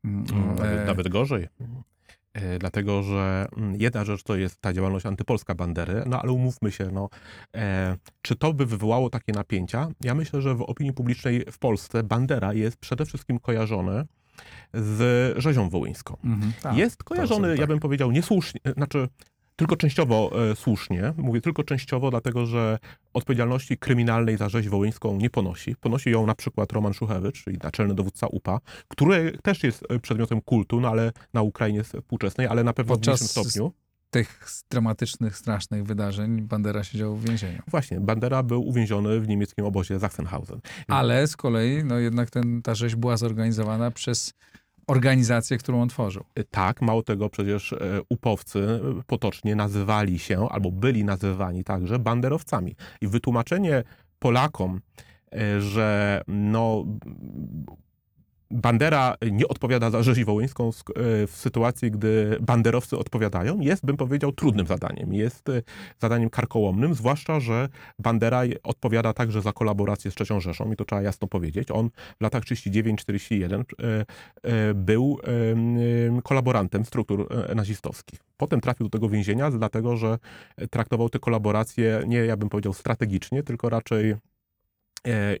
Mm, 0.04 0.24
Mm, 0.32 0.48
Nawet, 0.56 0.80
e, 0.80 0.84
nawet 0.84 1.08
gorzej. 1.08 1.48
Dlatego, 2.58 3.02
że 3.02 3.46
mm, 3.56 3.80
jedna 3.80 4.04
rzecz 4.04 4.22
to 4.22 4.36
jest 4.36 4.60
ta 4.60 4.72
działalność 4.72 5.06
antypolska 5.06 5.54
Bandery, 5.54 6.02
no 6.06 6.22
ale 6.22 6.32
umówmy 6.32 6.72
się, 6.72 6.90
no, 6.92 7.08
e, 7.56 7.96
czy 8.22 8.36
to 8.36 8.52
by 8.52 8.66
wywołało 8.66 9.10
takie 9.10 9.32
napięcia? 9.32 9.88
Ja 10.00 10.14
myślę, 10.14 10.42
że 10.42 10.54
w 10.54 10.62
opinii 10.62 10.92
publicznej 10.92 11.44
w 11.52 11.58
Polsce 11.58 12.02
Bandera 12.02 12.52
jest 12.52 12.76
przede 12.76 13.06
wszystkim 13.06 13.38
kojarzony 13.38 14.04
z 14.74 15.02
rzezią 15.38 15.68
wołyńską. 15.68 16.16
mhm, 16.24 16.52
tak. 16.62 16.76
jest 16.76 17.02
kojarzony, 17.02 17.40
rozumiem, 17.40 17.56
ja 17.56 17.62
tak. 17.62 17.68
bym 17.68 17.80
powiedział, 17.80 18.10
niesłusznie, 18.10 18.60
znaczy 18.76 19.08
tylko 19.58 19.76
częściowo 19.76 20.30
e, 20.50 20.56
słusznie. 20.56 21.12
Mówię 21.16 21.40
tylko 21.40 21.64
częściowo, 21.64 22.10
dlatego 22.10 22.46
że 22.46 22.78
odpowiedzialności 23.14 23.78
kryminalnej 23.78 24.36
za 24.36 24.48
rzeź 24.48 24.68
wołyńską 24.68 25.16
nie 25.16 25.30
ponosi. 25.30 25.76
Ponosi 25.76 26.10
ją 26.10 26.26
na 26.26 26.34
przykład 26.34 26.72
Roman 26.72 26.94
Szuchewicz, 26.94 27.44
czyli 27.44 27.58
naczelny 27.62 27.94
dowódca 27.94 28.26
UPA, 28.26 28.60
który 28.88 29.38
też 29.42 29.64
jest 29.64 29.84
e, 29.88 29.98
przedmiotem 29.98 30.40
kultu, 30.40 30.80
no 30.80 30.88
ale 30.88 31.12
na 31.34 31.42
Ukrainie 31.42 31.84
współczesnej, 31.84 32.46
ale 32.46 32.64
na 32.64 32.72
pewno 32.72 32.94
Podczas 32.94 33.18
w 33.18 33.22
mniejszym 33.22 33.44
stopniu. 33.44 33.72
Tych 34.10 34.44
dramatycznych, 34.70 35.36
strasznych 35.36 35.84
wydarzeń 35.84 36.42
Bandera 36.42 36.84
siedział 36.84 37.16
w 37.16 37.24
więzieniu. 37.24 37.62
Właśnie, 37.66 38.00
Bandera 38.00 38.42
był 38.42 38.68
uwięziony 38.68 39.20
w 39.20 39.28
niemieckim 39.28 39.64
obozie 39.64 40.00
Sachsenhausen. 40.00 40.60
Ale 40.88 41.26
z 41.26 41.36
kolei, 41.36 41.84
no 41.84 41.98
jednak 41.98 42.30
ten, 42.30 42.62
ta 42.62 42.74
rzeź 42.74 42.96
była 42.96 43.16
zorganizowana 43.16 43.90
przez 43.90 44.34
organizację, 44.88 45.58
którą 45.58 45.82
on 45.82 45.88
tworzył. 45.88 46.24
Tak, 46.50 46.82
mało 46.82 47.02
tego, 47.02 47.30
przecież 47.30 47.72
e, 47.72 47.78
upowcy 48.08 48.58
e, 48.58 49.02
potocznie 49.06 49.56
nazywali 49.56 50.18
się, 50.18 50.48
albo 50.48 50.70
byli 50.70 51.04
nazywani 51.04 51.64
także 51.64 51.98
banderowcami. 51.98 52.76
I 53.00 53.08
wytłumaczenie 53.08 53.84
Polakom, 54.18 54.80
e, 55.32 55.60
że 55.60 56.20
no, 56.28 56.84
Bandera 58.50 59.16
nie 59.30 59.48
odpowiada 59.48 59.90
za 59.90 60.02
rzeź 60.02 60.24
wołyńską 60.24 60.70
sk- 60.70 60.90
e, 60.90 61.26
w 61.26 61.30
sytuacji, 61.30 61.90
gdy 61.90 62.36
banderowcy 62.40 62.98
odpowiadają, 62.98 63.60
jest, 63.60 63.84
bym 63.86 63.96
powiedział, 63.96 64.32
trudnym 64.32 64.66
zadaniem. 64.66 65.12
Jest 65.12 65.48
e, 65.48 65.62
zadaniem 65.98 66.30
karkołomnym, 66.30 66.94
zwłaszcza, 66.94 67.40
że 67.40 67.68
Bandera 67.98 68.42
odpowiada 68.62 69.12
także 69.12 69.42
za 69.42 69.52
kolaborację 69.52 70.10
z 70.10 70.14
III 70.30 70.40
Rzeszą 70.40 70.72
i 70.72 70.76
to 70.76 70.84
trzeba 70.84 71.02
jasno 71.02 71.28
powiedzieć. 71.28 71.70
On 71.70 71.90
w 72.18 72.22
latach 72.22 72.42
39-41 72.42 73.64
e, 74.42 74.74
był 74.74 75.18
em, 75.22 75.76
em, 75.78 76.22
kolaborantem 76.22 76.84
struktur 76.84 77.28
nazistowskich. 77.54 78.20
Potem 78.36 78.60
trafił 78.60 78.86
do 78.86 78.90
tego 78.90 79.08
więzienia, 79.08 79.50
dlatego 79.50 79.96
że 79.96 80.18
traktował 80.70 81.08
te 81.08 81.18
kolaboracje 81.18 82.02
nie, 82.06 82.18
ja 82.18 82.36
bym 82.36 82.48
powiedział, 82.48 82.72
strategicznie, 82.72 83.42
tylko 83.42 83.68
raczej 83.68 84.14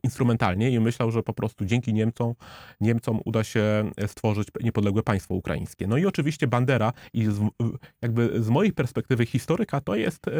instrumentalnie 0.02 0.70
i 0.70 0.80
myślał, 0.80 1.10
że 1.10 1.22
po 1.22 1.32
prostu 1.32 1.64
dzięki 1.64 1.94
Niemcom, 1.94 2.34
Niemcom 2.80 3.20
uda 3.24 3.44
się 3.44 3.90
stworzyć 4.06 4.48
niepodległe 4.62 5.02
państwo 5.02 5.34
ukraińskie. 5.34 5.86
No 5.86 5.96
i 5.96 6.06
oczywiście 6.06 6.46
Bandera 6.46 6.92
i 7.12 7.24
z, 7.24 7.40
jakby 8.02 8.42
z 8.42 8.48
mojej 8.48 8.72
perspektywy 8.72 9.26
historyka 9.26 9.80
to 9.80 9.94
jest 9.94 10.28
e, 10.28 10.32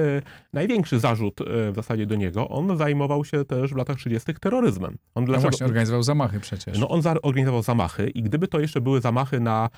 największy 0.52 1.00
zarzut 1.00 1.40
e, 1.40 1.72
w 1.72 1.74
zasadzie 1.74 2.06
do 2.06 2.14
niego. 2.14 2.48
On 2.48 2.76
zajmował 2.78 3.24
się 3.24 3.44
też 3.44 3.72
w 3.72 3.76
latach 3.76 3.96
30. 3.96 4.34
terroryzmem. 4.40 4.98
On 5.14 5.24
No 5.24 5.38
właśnie, 5.38 5.66
organizował 5.66 6.02
zamachy 6.02 6.40
przecież. 6.40 6.78
no 6.78 6.88
on 6.88 7.02
zorganizował 7.02 7.62
zamachy 7.62 8.10
i 8.10 8.22
gdyby 8.22 8.48
to 8.48 8.60
jeszcze 8.60 8.80
były 8.80 9.00
zamachy 9.00 9.40
na, 9.40 9.70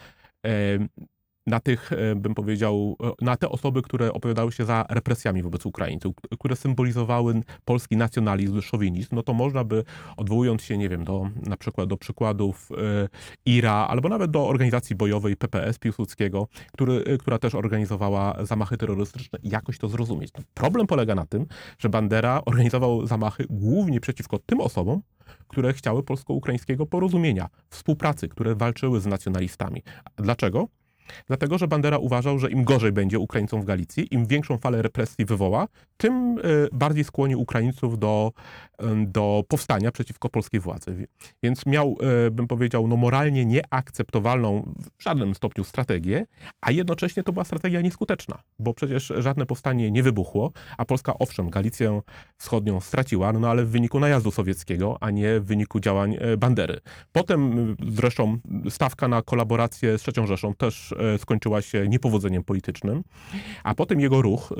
e, 0.47 0.51
na 1.47 1.61
tych, 1.61 1.93
e, 1.93 2.15
bym 2.15 2.35
powiedział, 2.35 2.97
e, 3.03 3.25
na 3.25 3.37
te 3.37 3.49
osoby, 3.49 3.83
które 3.83 4.13
opowiadały 4.13 4.53
się 4.53 4.65
za 4.65 4.85
represjami 4.89 5.43
wobec 5.43 5.67
Ukraińców, 5.67 6.15
które 6.39 6.57
symbolizowały 6.57 7.43
polski 7.65 7.97
nacjonalizm, 7.97 8.61
szowinizm, 8.61 9.17
no 9.17 9.23
to 9.23 9.33
można 9.33 9.65
by, 9.65 9.85
odwołując 10.17 10.63
się, 10.63 10.79
nie 10.79 10.89
wiem, 10.89 11.05
do, 11.05 11.31
na 11.43 11.57
przykład 11.57 11.89
do 11.89 11.97
przykładów 11.97 12.69
e, 12.73 13.09
IRA, 13.47 13.87
albo 13.87 14.09
nawet 14.09 14.31
do 14.31 14.49
organizacji 14.49 14.97
bojowej 14.97 15.37
PPS 15.37 15.79
Piłsudskiego, 15.79 16.49
który, 16.73 17.19
która 17.19 17.39
też 17.39 17.55
organizowała 17.55 18.45
zamachy 18.45 18.77
terrorystyczne, 18.77 19.39
jakoś 19.43 19.79
to 19.79 19.89
zrozumieć. 19.89 20.31
No, 20.39 20.45
problem 20.55 20.87
polega 20.87 21.15
na 21.15 21.27
tym, 21.27 21.47
że 21.79 21.89
Bandera 21.89 22.43
organizował 22.45 23.07
zamachy 23.07 23.47
głównie 23.51 24.01
przeciwko 24.01 24.39
tym 24.39 24.61
osobom, 24.61 25.03
które 25.49 25.73
chciały 25.73 26.03
polsko-ukraińskiego 26.03 26.87
porozumienia, 26.87 27.49
współpracy, 27.71 28.29
które 28.29 28.55
walczyły 28.55 29.01
z 29.01 29.07
nacjonalistami. 29.07 29.83
Dlaczego? 30.17 30.69
Dlatego, 31.27 31.59
że 31.59 31.69
Bandera 31.69 31.99
uważał, 31.99 32.39
że 32.39 32.51
im 32.51 32.65
gorzej 32.65 32.93
będzie 32.93 33.19
Ukraińcom 33.19 33.63
w 33.63 33.65
Galicji, 33.65 34.15
im 34.15 34.27
większą 34.27 34.59
falę 34.59 34.83
represji 34.83 35.25
wywoła, 35.25 35.69
tym 35.97 36.39
y, 36.39 36.43
bardziej 36.73 37.05
skłoni 37.05 37.37
Ukraińców 37.37 37.99
do, 37.99 38.33
y, 38.83 38.85
do 39.07 39.45
powstania 39.49 39.93
przeciwko 39.93 40.29
polskiej 40.29 40.61
władzy. 40.61 40.95
Wi- 40.95 41.07
Więc 41.43 41.67
miał, 41.67 41.97
y, 42.27 42.31
bym 42.31 42.47
powiedział, 42.47 42.89
no 42.89 42.97
moralnie 42.97 43.47
nieakceptowalną 43.47 44.75
w 44.99 45.03
żadnym 45.03 45.35
stopniu 45.35 45.65
strategię, 45.65 46.27
a 46.61 46.71
jednocześnie 46.71 47.23
to 47.23 47.33
była 47.33 47.45
strategia 47.45 47.81
nieskuteczna, 47.81 48.39
bo 48.59 48.75
przecież 48.75 49.13
żadne 49.19 49.47
powstanie 49.47 49.91
nie 49.91 50.03
wybuchło, 50.03 50.53
a 50.79 50.85
Polska 50.85 51.15
owszem, 51.19 51.51
Galicję 51.51 52.01
Wschodnią 52.39 52.81
straciła, 52.81 53.33
no 53.33 53.51
ale 53.51 53.65
w 53.65 53.71
wyniku 53.71 54.01
najazdu 54.01 54.31
sowieckiego, 54.31 54.97
a 55.01 55.11
nie 55.11 55.41
w 55.41 55.45
wyniku 55.45 55.81
działań 55.81 56.17
e, 56.21 56.37
Bandery. 56.37 56.81
Potem 57.13 57.77
zresztą 57.89 58.39
stawka 58.69 59.09
na 59.09 59.23
kolaborację 59.23 59.99
z 59.99 60.09
III 60.09 60.27
Rzeszą 60.27 60.55
też 60.55 60.93
e, 60.93 60.97
skończyła 61.19 61.63
się 61.63 61.89
niepowodzeniem 61.89 62.45
politycznym, 62.45 63.03
a 63.65 63.75
potem 63.75 64.01
jego 64.01 64.23
ruch 64.23 64.53
e, 64.53 64.55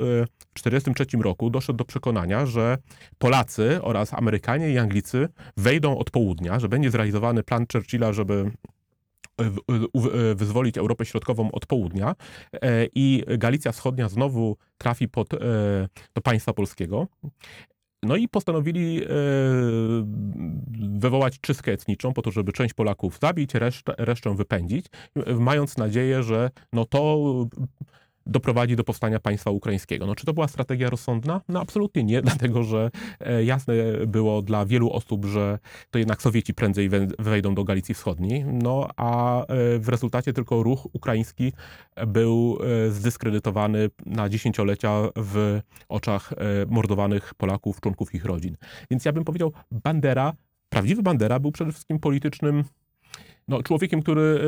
w 0.55 0.61
1943 0.63 1.17
roku 1.23 1.49
doszedł 1.49 1.77
do 1.77 1.85
przekonania, 1.85 2.45
że 2.45 2.77
Polacy 3.17 3.79
oraz 3.81 4.13
Amerykanie 4.13 4.69
i 4.69 4.77
Anglicy 4.77 5.27
wejdą 5.57 5.97
od 5.97 6.11
południa, 6.11 6.59
że 6.59 6.69
będzie 6.69 6.91
zrealizowany 6.91 7.43
plan 7.43 7.65
Churchilla, 7.73 8.13
żeby 8.13 8.51
e, 9.37 10.35
wyzwolić 10.35 10.77
Europę 10.77 11.05
Środkową 11.05 11.51
od 11.51 11.65
południa 11.65 12.15
e, 12.53 12.87
i 12.95 13.23
Galicja 13.37 13.71
Wschodnia 13.71 14.09
znowu 14.09 14.57
trafi 14.77 15.07
pod, 15.07 15.33
e, 15.33 15.37
do 16.15 16.21
państwa 16.23 16.53
polskiego. 16.53 17.07
No 18.03 18.15
i 18.15 18.27
postanowili 18.27 19.03
e, 19.03 19.07
wywołać 20.99 21.39
czystkę 21.39 21.71
etniczą 21.71 22.13
po 22.13 22.21
to, 22.21 22.31
żeby 22.31 22.51
część 22.51 22.73
Polaków 22.73 23.19
zabić, 23.21 23.53
resztę, 23.53 23.93
resztę 23.97 24.35
wypędzić, 24.35 24.85
mając 25.39 25.77
nadzieję, 25.77 26.23
że 26.23 26.49
no 26.73 26.85
to 26.85 27.23
doprowadzi 28.25 28.75
do 28.75 28.83
powstania 28.83 29.19
państwa 29.19 29.51
ukraińskiego. 29.51 30.05
No 30.05 30.15
czy 30.15 30.25
to 30.25 30.33
była 30.33 30.47
strategia 30.47 30.89
rozsądna? 30.89 31.41
No 31.49 31.61
absolutnie 31.61 32.03
nie, 32.03 32.21
dlatego 32.31 32.63
że 32.63 32.91
e, 33.19 33.43
jasne 33.43 33.73
było 34.07 34.41
dla 34.41 34.65
wielu 34.65 34.91
osób, 34.91 35.25
że 35.25 35.59
to 35.91 35.99
jednak 35.99 36.21
Sowieci 36.21 36.53
prędzej 36.53 36.89
we- 36.89 37.07
wejdą 37.19 37.55
do 37.55 37.63
Galicji 37.63 37.95
Wschodniej, 37.95 38.45
no 38.45 38.87
a 38.97 39.41
e, 39.41 39.45
w 39.79 39.89
rezultacie 39.89 40.33
tylko 40.33 40.63
ruch 40.63 40.87
ukraiński 40.93 41.53
był 42.07 42.57
e, 42.87 42.91
zdyskredytowany 42.91 43.89
na 44.05 44.29
dziesięciolecia 44.29 45.01
w 45.15 45.59
oczach 45.89 46.33
mordowanych 46.67 47.33
Polaków, 47.33 47.81
członków 47.81 48.15
ich 48.15 48.25
rodzin. 48.25 48.57
Więc 48.91 49.05
ja 49.05 49.11
bym 49.11 49.23
powiedział, 49.23 49.51
Bandera, 49.71 50.33
prawdziwy 50.69 51.03
Bandera 51.03 51.39
był 51.39 51.51
przede 51.51 51.71
wszystkim 51.71 51.99
politycznym 51.99 52.63
no, 53.47 53.63
człowiekiem, 53.63 54.01
który 54.01 54.21
e, 54.21 54.43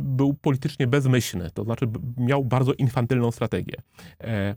był 0.00 0.34
politycznie 0.34 0.86
bezmyślny, 0.86 1.50
to 1.54 1.64
znaczy 1.64 1.86
miał 2.16 2.44
bardzo 2.44 2.72
infantylną 2.72 3.30
strategię. 3.30 3.76
E, 4.20 4.56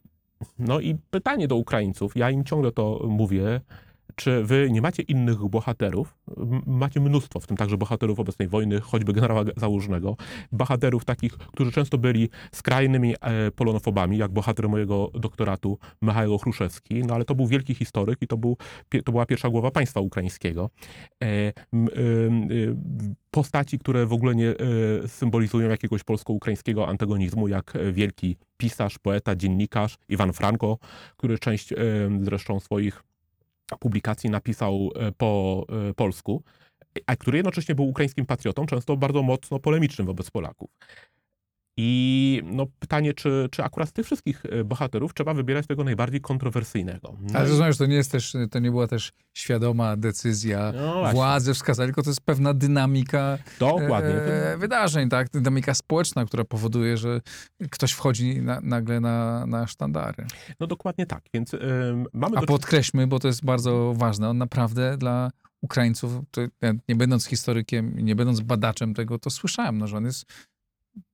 No 0.59 0.79
i 0.79 0.95
pytanie 1.09 1.47
do 1.47 1.55
Ukraińców, 1.55 2.15
ja 2.15 2.29
im 2.29 2.43
ciągle 2.43 2.71
to 2.71 3.05
mówię, 3.09 3.61
czy 4.15 4.43
wy 4.43 4.67
nie 4.71 4.81
macie 4.81 5.03
innych 5.03 5.47
bohaterów? 5.47 6.15
Macie 6.67 6.99
mnóstwo, 6.99 7.39
w 7.39 7.47
tym 7.47 7.57
także 7.57 7.77
bohaterów 7.77 8.19
obecnej 8.19 8.47
wojny, 8.47 8.81
choćby 8.81 9.13
generała 9.13 9.43
Załużnego, 9.57 10.15
bohaterów 10.51 11.05
takich, 11.05 11.37
którzy 11.37 11.71
często 11.71 11.97
byli 11.97 12.29
skrajnymi 12.51 13.15
e, 13.21 13.51
polonofobami, 13.51 14.17
jak 14.17 14.31
bohater 14.31 14.69
mojego 14.69 15.11
doktoratu 15.13 15.77
Michał 16.01 16.37
Chruszewski, 16.37 17.03
no 17.07 17.13
ale 17.13 17.25
to 17.25 17.35
był 17.35 17.47
wielki 17.47 17.75
historyk 17.75 18.21
i 18.21 18.27
to, 18.27 18.37
był, 18.37 18.57
to 19.05 19.11
była 19.11 19.25
pierwsza 19.25 19.49
głowa 19.49 19.71
państwa 19.71 19.99
ukraińskiego. 19.99 20.69
E, 21.23 21.53
y, 21.73 22.75
postaci, 23.31 23.79
które 23.79 24.05
w 24.05 24.13
ogóle 24.13 24.35
nie 24.35 24.49
e, 24.49 24.55
symbolizują 25.07 25.69
jakiegoś 25.69 26.03
polsko-ukraińskiego 26.03 26.87
antagonizmu, 26.87 27.47
jak 27.47 27.75
e, 27.75 27.91
wielki 27.91 28.37
pisarz, 28.57 28.99
poeta, 28.99 29.35
dziennikarz 29.35 29.97
Iwan 30.09 30.33
Franko, 30.33 30.77
który 31.17 31.39
część 31.39 31.73
e, 31.73 31.77
zresztą 32.21 32.59
swoich 32.59 33.03
publikacji 33.79 34.29
napisał 34.29 34.89
e, 34.95 35.11
po 35.11 35.65
e, 35.89 35.93
polsku, 35.93 36.43
a 37.07 37.15
który 37.15 37.37
jednocześnie 37.37 37.75
był 37.75 37.87
ukraińskim 37.87 38.25
patriotą, 38.25 38.65
często 38.65 38.97
bardzo 38.97 39.23
mocno 39.23 39.59
polemicznym 39.59 40.07
wobec 40.07 40.31
Polaków. 40.31 40.69
I 41.77 42.41
no, 42.45 42.65
pytanie, 42.79 43.13
czy, 43.13 43.47
czy 43.51 43.63
akurat 43.63 43.89
z 43.89 43.93
tych 43.93 44.05
wszystkich 44.05 44.43
e, 44.45 44.63
bohaterów 44.63 45.13
trzeba 45.13 45.33
wybierać 45.33 45.67
tego 45.67 45.83
najbardziej 45.83 46.21
kontrowersyjnego. 46.21 47.17
No 47.21 47.39
Ale 47.39 47.47
i- 47.47 47.49
rozumiesz, 47.49 47.77
to 47.77 47.85
nie 47.85 47.95
jest 47.95 48.11
też, 48.11 48.33
to 48.51 48.59
nie 48.59 48.71
była 48.71 48.87
też 48.87 49.11
świadoma 49.37 49.97
decyzja 49.97 50.73
No 50.75 51.11
władzy 51.11 51.53
wskazać, 51.53 51.87
tylko 51.87 52.03
to 52.03 52.09
jest 52.09 52.21
pewna 52.21 52.53
dynamika 52.53 53.37
Dokładnie. 53.59 54.09
e, 54.09 54.57
wydarzeń, 54.57 55.09
tak? 55.09 55.29
Dynamika 55.29 55.73
społeczna, 55.73 56.25
która 56.25 56.43
powoduje, 56.43 56.97
że 56.97 57.21
ktoś 57.71 57.91
wchodzi 57.91 58.41
na, 58.41 58.59
nagle 58.63 58.99
na, 58.99 59.45
na 59.45 59.67
sztandary. 59.67 60.25
No 60.59 60.67
dokładnie 60.67 61.05
tak, 61.05 61.23
więc 61.33 61.53
em, 61.53 61.59
mamy 62.13 62.37
A 62.37 62.41
do 62.41 62.47
podkreślmy, 62.47 63.07
bo 63.07 63.19
to 63.19 63.27
jest 63.27 63.45
bardzo 63.45 63.93
ważne, 63.97 64.29
on 64.29 64.37
naprawdę 64.37 64.97
dla 64.97 65.31
Ukraińców, 65.61 66.11
to 66.31 66.41
nie 66.89 66.95
będąc 66.95 67.25
historykiem 67.25 67.99
i 67.99 68.03
nie 68.03 68.15
będąc 68.15 68.41
badaczem 68.41 68.93
tego, 68.93 69.19
to 69.19 69.29
słyszałem, 69.29 69.77
no, 69.77 69.87
że 69.87 69.97
on 69.97 70.05
jest 70.05 70.25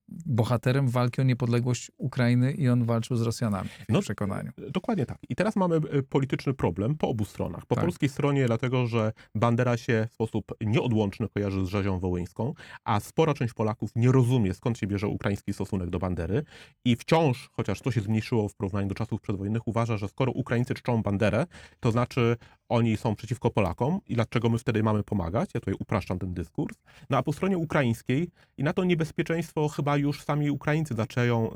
bohaterem 0.10 0.88
walki 0.90 1.22
o 1.22 1.24
niepodległość 1.24 1.92
Ukrainy 1.98 2.52
i 2.52 2.70
on 2.70 2.84
walczył 2.86 3.18
z 3.18 3.22
Rosjanami 3.22 3.70
w 3.70 3.92
No, 3.94 4.02
przekonaniu. 4.02 4.52
Dokładnie 4.70 5.06
tak. 5.06 5.18
I 5.30 5.36
teraz 5.36 5.56
mamy 5.56 5.76
e, 5.76 6.04
polityczny 6.04 6.54
problem 6.54 6.96
po 6.96 7.10
obu 7.10 7.26
stronach. 7.26 7.66
Po 7.66 7.76
Tak. 7.76 7.84
polskiej 7.84 8.10
stronie 8.10 8.46
dlatego, 8.46 8.88
że 8.88 9.12
Bandera 9.36 9.78
się 9.78 10.08
w 10.10 10.14
sposób 10.14 10.46
nieodłączny 10.62 11.28
kojarzy 11.30 11.66
z 11.66 11.70
rzezią 11.70 12.00
wołyńską, 12.00 12.54
a 12.86 13.00
spora 13.00 13.34
część 13.34 13.54
Polaków 13.54 13.92
nie 13.96 14.12
rozumie, 14.12 14.54
skąd 14.54 14.78
się 14.78 14.88
bierze 14.88 15.08
ukraiński 15.08 15.54
stosunek 15.54 15.90
do 15.90 16.00
Bandery 16.00 16.44
i 16.86 16.96
wciąż, 16.96 17.50
chociaż 17.54 17.82
to 17.82 17.92
się 17.92 18.02
zmniejszyło 18.02 18.50
w 18.50 18.56
porównaniu 18.56 18.88
do 18.88 18.96
czasów 18.96 19.22
przedwojennych, 19.22 19.68
uważa, 19.68 19.98
że 19.98 20.08
skoro 20.08 20.32
Ukraińcy 20.32 20.74
czczą 20.74 21.02
Banderę, 21.04 21.46
to 21.80 21.92
znaczy 21.92 22.38
oni 22.69 22.97
są 22.97 23.15
przeciwko 23.15 23.50
Polakom 23.50 24.00
i 24.07 24.15
dlaczego 24.15 24.50
my 24.50 24.57
wtedy 24.57 24.83
mamy 24.83 25.03
pomagać? 25.03 25.50
Ja 25.53 25.59
tutaj 25.59 25.75
upraszczam 25.79 26.19
ten 26.19 26.33
dyskurs. 26.33 26.77
No 27.09 27.17
a 27.17 27.24
po 27.24 27.33
stronie 27.33 27.57
ukraińskiej 27.57 28.29
i 28.57 28.63
na 28.63 28.74
to 28.74 28.83
niebezpieczeństwo 28.83 29.67
chyba 29.67 29.97
już 29.97 30.24
sami 30.24 30.51
Ukraińcy 30.51 30.93
zaczęją, 30.93 31.51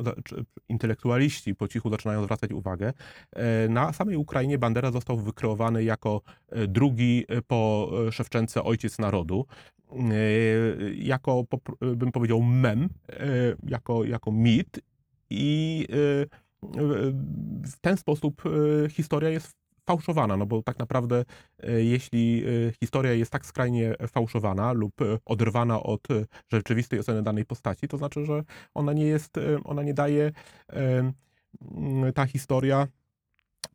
intelektualiści 0.69 1.55
po 1.55 1.67
cichu 1.67 1.89
zaczynają 1.89 2.23
zwracać 2.23 2.51
uwagę. 2.51 2.93
E, 3.33 3.69
Na 3.69 3.93
samej 3.93 4.15
Ukrainie 4.15 4.57
Bandera 4.57 4.91
został 4.91 5.17
wykreowany 5.17 5.83
jako 5.83 6.21
e, 6.49 6.67
drugi 6.67 7.25
po 7.47 7.91
e, 8.07 8.11
Szewczence 8.11 8.63
ojciec 8.63 8.99
narodu. 8.99 9.45
Jako, 10.95 11.43
bym 11.95 12.11
powiedział, 12.11 12.41
mem, 12.41 12.89
jako, 13.67 14.03
jako 14.03 14.31
mit 14.31 14.79
i 15.29 15.87
w 17.63 17.79
ten 17.81 17.97
sposób 17.97 18.43
historia 18.89 19.29
jest 19.29 19.60
fałszowana, 19.85 20.38
no 20.38 20.45
bo 20.45 20.63
tak 20.63 20.79
naprawdę 20.79 21.25
e, 21.63 21.83
jeśli 21.83 22.43
e, 22.43 22.71
historia 22.79 23.13
jest 23.13 23.31
tak 23.31 23.45
skrajnie 23.45 23.95
fałszowana 24.07 24.73
lub 24.73 25.01
e, 25.01 25.05
oderwana 25.25 25.83
od 25.83 26.07
rzeczywistej 26.51 27.00
oceny 27.00 27.23
danej 27.23 27.45
postaci, 27.45 27.88
to 27.88 27.97
znaczy, 27.97 28.25
że 28.25 28.43
ona 28.73 28.93
nie 28.93 29.05
jest, 29.05 29.35
ona 29.63 29.83
nie 29.83 29.93
daje 29.93 30.31
mm, 30.67 31.13
ta 32.15 32.25
historia 32.25 32.88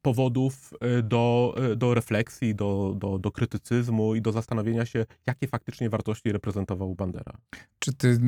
powodów 0.03 0.75
do, 1.03 1.55
do 1.77 1.95
refleksji, 1.95 2.55
do, 2.55 2.95
do, 2.99 3.19
do 3.19 3.31
krytycyzmu 3.31 4.15
i 4.15 4.23
do 4.23 4.33
zastanowienia 4.33 4.87
się, 4.87 5.07
jakie 5.27 5.49
faktycznie 5.49 5.91
wartości 5.91 6.33
reprezentował 6.33 6.95
Bandera. 6.95 7.33
Czy 7.79 7.95
ty 7.95 8.19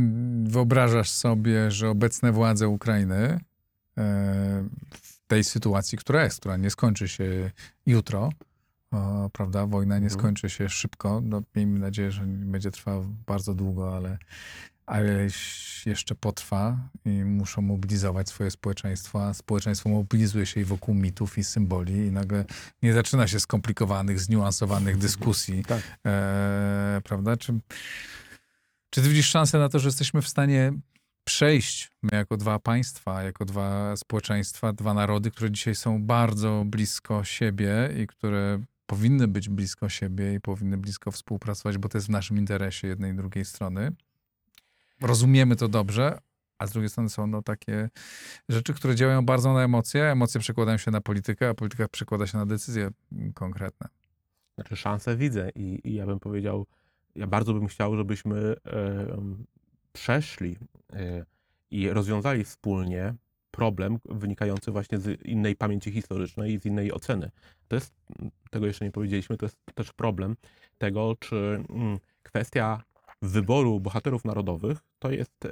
wyobrażasz 0.42 1.11
sobie, 1.11 1.70
że 1.70 1.90
obecne 1.90 2.32
władze 2.32 2.68
Ukrainy 2.68 3.40
tej 5.28 5.44
sytuacji, 5.44 5.99
która 5.99 6.25
jest, 6.25 6.40
która 6.40 6.56
nie 6.56 6.70
skończy 6.70 7.08
się 7.08 7.50
jutro, 7.87 8.30
o, 8.90 9.30
prawda, 9.32 9.66
wojna 9.66 9.94
nie 9.99 10.04
Mhm. 10.06 10.20
skończy 10.20 10.50
się 10.50 10.68
szybko, 10.68 11.20
no, 11.25 11.42
miejmy 11.56 11.78
nadzieję, 11.78 12.11
że 12.12 12.26
nie 12.26 12.47
będzie 12.47 12.70
trwała 12.70 13.04
bardzo 13.26 13.54
długo, 13.54 13.97
ale, 13.97 14.18
ale 14.87 15.26
jeszcze 15.87 16.14
potrwa 16.14 16.76
i 17.04 17.11
muszą 17.25 17.62
mobilizować 17.62 18.28
swoje 18.28 18.50
społeczeństwo, 18.50 19.26
a 19.26 19.35
społeczeństwo 19.35 19.88
mobilizuje 19.88 20.47
się 20.47 20.61
i 20.61 20.64
wokół 20.64 20.94
mitów 20.94 21.38
i 21.38 21.44
symboli 21.44 21.94
i 22.06 22.12
nagle 22.12 22.44
nie 22.82 22.92
zaczyna 22.92 23.28
się 23.28 23.40
skomplikowanych, 23.40 24.20
zniuansowanych 24.20 24.99
dyskusji, 25.06 25.64
Tak. 25.64 25.82
e, 26.06 27.00
prawda? 27.04 27.37
Czy, 27.37 27.61
czy 28.90 29.02
ty 29.02 29.08
widzisz 29.08 29.28
szansę 29.28 29.58
na 29.58 29.68
to, 29.68 29.78
że 29.78 29.88
jesteśmy 29.88 30.23
w 30.23 30.28
stanie 30.28 30.73
przejść 31.38 31.90
my 32.02 32.11
jako 32.12 32.37
dwa 32.37 32.59
państwa, 32.59 33.23
jako 33.23 33.45
dwa 33.45 33.97
społeczeństwa, 33.97 34.73
dwa 34.73 34.95
narody, 34.95 35.30
które 35.30 35.50
dzisiaj 35.50 35.75
są 35.75 36.02
bardzo 36.02 36.62
blisko 36.66 37.25
siebie 37.25 37.90
i 38.02 38.07
które 38.07 38.62
powinny 38.87 39.28
być 39.28 39.49
blisko 39.49 39.88
siebie 39.88 40.35
i 40.35 40.40
powinny 40.40 40.76
blisko 40.76 41.11
współpracować, 41.11 41.78
bo 41.78 41.88
to 41.88 41.99
jest 41.99 42.07
w 42.07 42.11
naszym 42.11 42.38
interesie 42.38 42.88
jednej 42.88 43.12
i 43.12 43.16
drugiej 43.16 43.45
strony. 43.45 43.92
Rozumiemy 45.00 45.57
to 45.57 45.68
dobrze, 45.68 46.18
a 46.59 46.66
z 46.66 46.73
drugiej 46.73 46.88
strony 46.88 47.09
są 47.09 47.26
no, 47.26 47.42
takie 47.42 47.90
rzeczy, 48.49 48.75
które 48.75 48.95
działają 48.95 49.25
bardzo 49.25 49.52
na 49.52 49.62
emocje, 49.62 50.04
emocje 50.04 50.40
przekładają 50.40 50.78
się 50.78 50.90
na 50.90 51.00
politykę, 51.00 51.49
a 51.49 51.54
polityka 51.54 51.88
przekłada 51.88 52.26
się 52.26 52.38
na 52.38 52.47
decyzje 52.47 52.90
konkretne. 53.35 53.88
Znaczy 54.54 54.76
szansę 54.76 55.16
widzę 55.16 55.50
i, 55.54 55.80
i 55.85 55.95
ja 55.95 56.07
bym 56.07 56.21
powiedział, 56.21 56.66
ja 57.14 57.26
bardzo 57.26 57.54
bym 57.54 57.66
chciał, 57.66 57.97
żebyśmy 57.97 58.54
przeszli 59.99 60.57
e, 60.93 61.25
i 61.71 61.90
rozwiązali 61.90 62.45
wspólnie 62.45 63.14
problem 63.50 63.99
wynikający 64.05 64.71
właśnie 64.71 64.99
z 64.99 65.23
innej 65.23 65.57
pamięci 65.57 65.93
historycznej 65.93 66.52
i 66.52 66.59
z 66.59 66.67
innej 66.67 66.93
oceny. 66.93 67.31
To 67.69 67.76
jest, 67.76 67.95
tego 68.50 68.67
jeszcze 68.67 68.85
nie 68.85 68.90
powiedzieliśmy, 68.93 69.37
to 69.37 69.47
jest 69.47 69.58
też 69.75 69.93
problem 69.93 70.37
tego, 70.78 71.17
czy 71.21 71.37
mm, 71.71 71.99
kwestia 72.23 72.82
wyboru 73.23 73.80
bohaterów 73.80 74.25
narodowych 74.25 74.78
to 74.99 75.11
jest 75.11 75.45
e, 75.45 75.49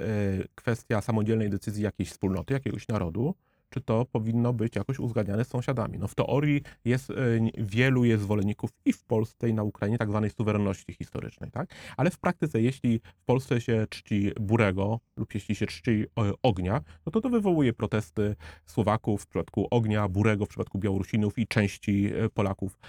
kwestia 0.55 1.01
samodzielnej 1.01 1.49
decyzji 1.49 1.83
jakiejś 1.83 2.09
wspólnoty, 2.09 2.53
jakiegoś 2.53 2.87
narodu, 2.87 3.35
czy 3.69 3.81
to 3.81 4.05
powinno 4.05 4.53
być 4.53 4.75
jakoś 4.75 4.99
uzgadniane 4.99 5.45
z 5.45 5.47
sąsiadami. 5.47 5.97
No 5.97 6.07
w 6.07 6.15
teorii 6.15 6.61
jest, 6.85 7.09
e, 7.09 7.13
wielu 7.57 8.05
jest 8.05 8.23
zwolenników 8.23 8.69
i 8.85 8.93
w 8.93 9.03
Polsce, 9.03 9.49
i 9.49 9.53
na 9.53 9.63
Ukrainie 9.63 9.97
tak 9.97 10.09
zwanej 10.09 10.29
suwerenności 10.29 10.93
historycznej, 10.93 11.51
tak? 11.51 11.69
Ale 11.97 12.09
w 12.09 12.19
praktyce, 12.19 12.61
jeśli 12.61 12.99
w 12.99 13.23
Polsce 13.25 13.61
się 13.61 13.87
czci 13.89 14.31
Burego 14.39 14.99
lub 15.17 15.33
jeśli 15.33 15.55
się 15.55 15.67
czci 15.67 15.91
e, 15.91 16.31
Ognia, 16.43 16.81
no 17.05 17.11
to 17.11 17.21
to 17.21 17.29
wywołuje 17.29 17.73
protesty 17.73 18.35
Słowaków 18.65 19.23
w 19.23 19.27
przypadku 19.27 19.67
Ognia, 19.71 20.07
Burego 20.07 20.45
w 20.45 20.49
przypadku 20.49 20.79
Białorusinów 20.79 21.39
i 21.39 21.47
części 21.47 22.11
e, 22.15 22.29
Polaków 22.29 22.79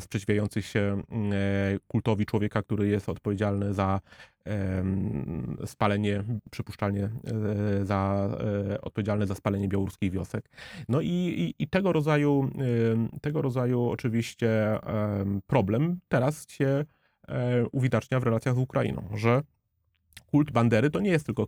sprzeciwiających 0.00 0.66
się 0.66 1.02
kultowi 1.88 2.26
człowieka, 2.26 2.62
który 2.62 2.88
jest 2.88 3.08
odpowiedzialny 3.08 3.74
za 3.74 4.00
spalenie, 5.66 6.24
przypuszczalnie 6.50 7.04
e, 7.04 7.84
za, 7.84 8.30
e, 8.72 8.80
odpowiedzialne 8.80 9.26
za 9.26 9.34
spalenie 9.34 9.68
białoruskich 9.68 10.12
wiosek. 10.12 10.50
No 10.88 11.00
i, 11.00 11.08
i, 11.08 11.54
i 11.62 11.68
tego 11.68 11.92
rodzaju, 11.92 12.50
tego 13.20 13.42
rodzaju 13.42 13.88
oczywiście 13.88 14.82
em, 14.82 15.40
problem 15.46 16.00
teraz 16.08 16.48
się 16.48 16.84
e, 17.28 17.64
uwidacznia 17.72 18.20
w 18.20 18.22
relacjach 18.22 18.54
z 18.54 18.58
Ukrainą, 18.58 19.08
że 19.14 19.42
kult 20.30 20.50
Bandery 20.50 20.90
to 20.90 21.00
nie 21.00 21.10
jest 21.10 21.26
tylko 21.26 21.46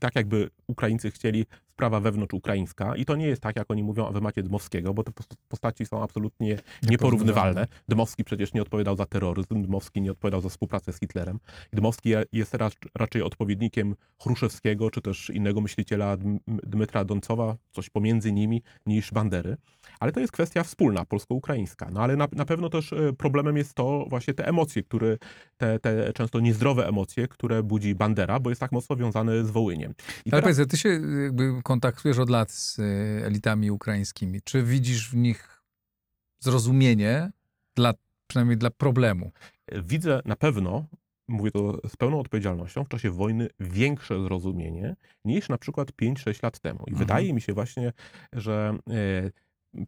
tak, 0.00 0.16
jakby 0.16 0.50
Ukraińcy 0.66 1.10
chcieli 1.10 1.46
sprawa 1.80 2.00
wewnątrz-ukraińska 2.00 2.96
i 2.96 3.04
to 3.04 3.16
nie 3.16 3.26
jest 3.26 3.42
tak, 3.42 3.56
jak 3.56 3.70
oni 3.70 3.82
mówią 3.82 4.06
o 4.06 4.12
wymacie 4.12 4.42
Dmowskiego, 4.42 4.94
bo 4.94 5.02
te 5.04 5.12
pos- 5.12 5.36
postaci 5.48 5.86
są 5.86 6.02
absolutnie 6.02 6.56
nieporównywalne. 6.88 7.66
Dmowski 7.88 8.24
przecież 8.24 8.52
nie 8.54 8.62
odpowiadał 8.62 8.96
za 8.96 9.06
terroryzm, 9.06 9.62
Dmowski 9.62 10.00
nie 10.02 10.10
odpowiadał 10.10 10.40
za 10.40 10.48
współpracę 10.48 10.92
z 10.92 10.98
Hitlerem. 11.00 11.38
Dmowski 11.72 12.10
jest 12.32 12.54
rac- 12.54 12.88
raczej 12.98 13.22
odpowiednikiem 13.22 13.94
Chruszewskiego, 14.22 14.90
czy 14.90 15.00
też 15.00 15.30
innego 15.30 15.60
myśliciela 15.60 16.16
Dm- 16.16 16.38
Dmytra 16.46 17.04
Doncowa, 17.04 17.56
coś 17.72 17.90
pomiędzy 17.90 18.32
nimi, 18.32 18.62
niż 18.86 19.10
Bandery. 19.12 19.56
Ale 20.00 20.12
to 20.12 20.20
jest 20.20 20.32
kwestia 20.32 20.62
wspólna, 20.62 21.04
polsko-ukraińska. 21.04 21.90
No 21.92 22.00
ale 22.02 22.16
na, 22.16 22.28
na 22.32 22.44
pewno 22.44 22.68
też 22.70 22.92
e, 22.92 23.12
problemem 23.12 23.56
jest 23.56 23.74
to 23.74 24.06
właśnie 24.08 24.34
te 24.34 24.46
emocje, 24.48 24.82
które, 24.82 25.16
te, 25.56 25.78
te 25.78 26.12
często 26.12 26.40
niezdrowe 26.40 26.88
emocje, 26.88 27.28
które 27.28 27.62
budzi 27.62 27.94
Bandera, 27.94 28.40
bo 28.40 28.50
jest 28.50 28.60
tak 28.60 28.72
mocno 28.72 28.96
wiązany 28.96 29.44
z 29.44 29.50
Wołyniem. 29.50 29.90
I 30.24 30.32
Ale 30.32 30.42
teraz- 30.42 30.56
powiedz, 30.56 30.70
ty 30.70 30.76
się 30.76 30.88
jakby 31.24 31.62
kontaktujesz 31.70 32.18
od 32.18 32.30
lat 32.30 32.50
z 32.50 32.78
y, 32.78 32.82
elitami 33.24 33.70
ukraińskimi. 33.70 34.42
Czy 34.42 34.62
widzisz 34.62 35.10
w 35.10 35.16
nich 35.16 35.62
zrozumienie 36.40 37.30
dla, 37.76 37.94
przynajmniej 38.26 38.58
dla 38.58 38.70
problemu? 38.70 39.32
widzę 39.82 40.22
na 40.24 40.36
pewno, 40.36 40.86
mówię 41.28 41.50
to 41.50 41.88
z 41.88 41.96
pełną 41.96 42.20
odpowiedzialnością, 42.20 42.84
w 42.84 42.88
czasie 42.88 43.10
wojny 43.10 43.48
większe 43.60 44.22
zrozumienie 44.22 44.96
niż 45.24 45.48
na 45.48 45.58
przykład 45.58 45.90
5-6 45.90 46.42
lat 46.42 46.60
temu. 46.60 46.78
I 46.78 46.90
Mhm. 46.90 46.98
wydaje 46.98 47.32
mi 47.32 47.40
się 47.40 47.52
właśnie, 47.52 47.92
że 48.32 48.78
e, 48.90 49.30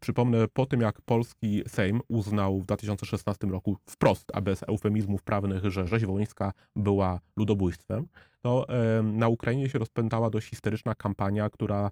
przypomnę, 0.01 0.47
po 0.47 0.65
tym 0.65 0.81
jak 0.81 1.01
polski 1.01 1.63
Sejm 1.67 2.01
uznał 2.07 2.61
w 2.61 2.65
2016 2.65 3.47
roku 3.47 3.77
wprost, 3.89 4.31
a 4.33 4.41
bez 4.41 4.63
eufemizmów 4.63 5.23
prawnych, 5.23 5.71
że 5.71 5.87
rzeź 5.87 6.05
wołyńska 6.05 6.53
była 6.75 7.19
ludobójstwem, 7.35 8.07
to 8.41 8.67
na 9.03 9.27
Ukrainie 9.27 9.69
się 9.69 9.79
rozpętała 9.79 10.29
dość 10.29 10.49
histeryczna 10.49 10.95
kampania, 10.95 11.49
która 11.49 11.91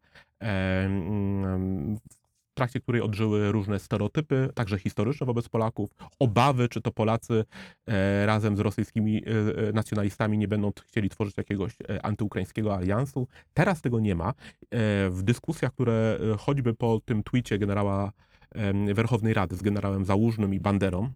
w 2.52 2.54
trakcie 2.54 2.80
której 2.80 3.02
odżyły 3.02 3.52
różne 3.52 3.80
stereotypy, 3.80 4.50
także 4.56 4.80
historyczne 4.80 5.26
wobec 5.26 5.50
Polaków, 5.50 5.90
obawy, 6.20 6.70
czy 6.70 6.82
to 6.82 6.92
Polacy 6.92 7.46
e, 7.88 8.26
razem 8.26 8.58
z 8.58 8.60
rosyjskimi 8.60 9.24
e, 9.26 9.68
e, 9.68 9.74
nacjonalistami 9.74 10.38
nie 10.38 10.48
będą 10.48 10.72
chcieli 10.88 11.10
tworzyć 11.10 11.38
jakiegoś 11.38 11.74
antyukraińskiego 12.04 12.76
aliansu. 12.76 13.28
Teraz 13.54 13.82
tego 13.82 14.00
nie 14.00 14.16
ma. 14.16 14.34
W 15.10 15.20
dyskusjach, 15.24 15.74
które 15.74 16.20
choćby 16.40 16.74
po 16.74 17.02
tym 17.06 17.24
tweetie 17.24 17.58
generała 17.58 18.12
Werchownej 18.94 19.34
Rady 19.34 19.56
z 19.56 19.62
generałem 19.62 20.06
Załużnym 20.06 20.54
i 20.54 20.60
Banderą 20.60 21.12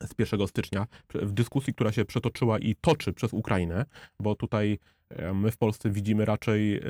z 0.00 0.14
1 0.18 0.48
stycznia, 0.48 0.86
w 1.14 1.32
dyskusji, 1.32 1.74
która 1.74 1.92
się 1.92 2.04
przetoczyła 2.04 2.58
i 2.58 2.76
toczy 2.80 3.12
przez 3.12 3.32
Ukrainę, 3.32 3.84
bo 4.20 4.34
tutaj 4.34 4.78
My 5.34 5.50
w 5.50 5.56
Polsce 5.56 5.90
widzimy 5.90 6.24
raczej, 6.24 6.80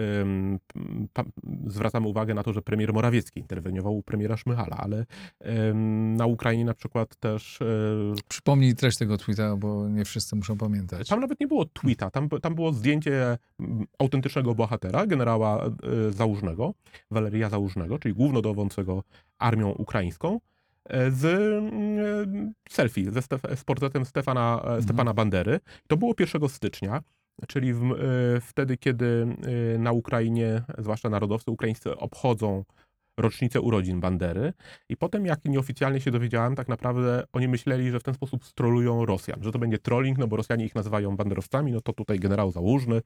zwracamy 1.67 2.09
uwagę 2.09 2.35
na 2.35 2.43
to, 2.43 2.53
że 2.53 2.63
premier 2.63 2.93
Morawiecki 2.93 3.41
interweniował 3.41 3.97
u 3.97 4.03
premiera 4.03 4.37
Szmychala, 4.37 4.77
ale 4.77 5.07
na 6.17 6.27
Ukrainie 6.27 6.65
na 6.65 6.75
przykład 6.75 7.17
też 7.17 7.63
e, 7.63 7.67
Przypomnij 8.29 8.75
treść 8.75 8.99
tego 8.99 9.19
tweeta, 9.19 9.57
bo 9.57 9.89
nie 9.89 10.05
wszyscy 10.05 10.37
muszą 10.37 10.59
pamiętać. 10.59 11.09
Tam 11.09 11.21
nawet 11.21 11.41
nie 11.41 11.47
było 11.47 11.65
tweeta, 11.65 12.11
tam, 12.11 12.29
tam 12.29 12.55
było 12.55 12.73
zdjęcie 12.73 13.39
autentycznego 13.99 14.55
bohatera, 14.55 15.07
generała 15.07 15.67
e, 15.67 15.71
Załużnego, 16.13 16.75
Waleria 17.11 17.49
Załużnego, 17.49 17.99
czyli 17.99 18.15
głównodowodzącego 18.15 19.03
armią 19.39 19.71
ukraińską, 19.71 20.41
e, 20.85 21.11
z 21.11 21.25
e, 21.25 22.73
selfie, 22.73 23.11
ze 23.11 23.21
Stef- 23.21 23.57
z 23.57 23.65
portretem 23.65 24.05
Stefana, 24.05 24.63
e, 24.65 24.83
Stefana 24.83 25.15
Bandery. 25.15 25.61
To 25.87 25.97
było 25.97 26.15
1 26.21 26.49
stycznia, 26.49 27.03
czyli 27.49 27.75
w, 27.75 27.83
e, 27.83 27.97
wtedy, 28.41 28.77
kiedy 28.77 29.27
e, 29.75 29.79
na 29.79 29.93
Ukrainie, 29.93 30.63
zwłaszcza 30.79 31.09
narodowcy 31.09 31.51
ukraińscy, 31.51 31.97
obchodzą 31.97 32.65
rocznicę 33.21 33.61
urodzin 33.61 34.01
Bandery. 34.01 34.53
I 34.89 34.97
potem, 34.97 35.27
jak 35.27 35.45
nieoficjalnie 35.45 36.01
się 36.01 36.11
dowiedziałem, 36.11 36.57
tak 36.57 36.69
naprawdę 36.69 37.25
oni 37.33 37.49
myśleli, 37.49 37.91
że 37.91 38.01
w 38.01 38.03
ten 38.03 38.15
sposób 38.15 38.45
strolują 38.45 39.05
Rosjan, 39.05 39.43
że 39.43 39.53
to 39.53 39.59
będzie 39.59 39.79
trolling, 39.79 40.19
no 40.19 40.27
bo 40.27 40.37
Rosjanie 40.37 40.65
ich 40.65 40.75
nazywają 40.75 41.17
banderowcami, 41.17 41.73
no 41.73 41.81
to 41.81 41.93
tutaj 41.93 42.19
generał 42.19 42.51
Załużny 42.51 43.01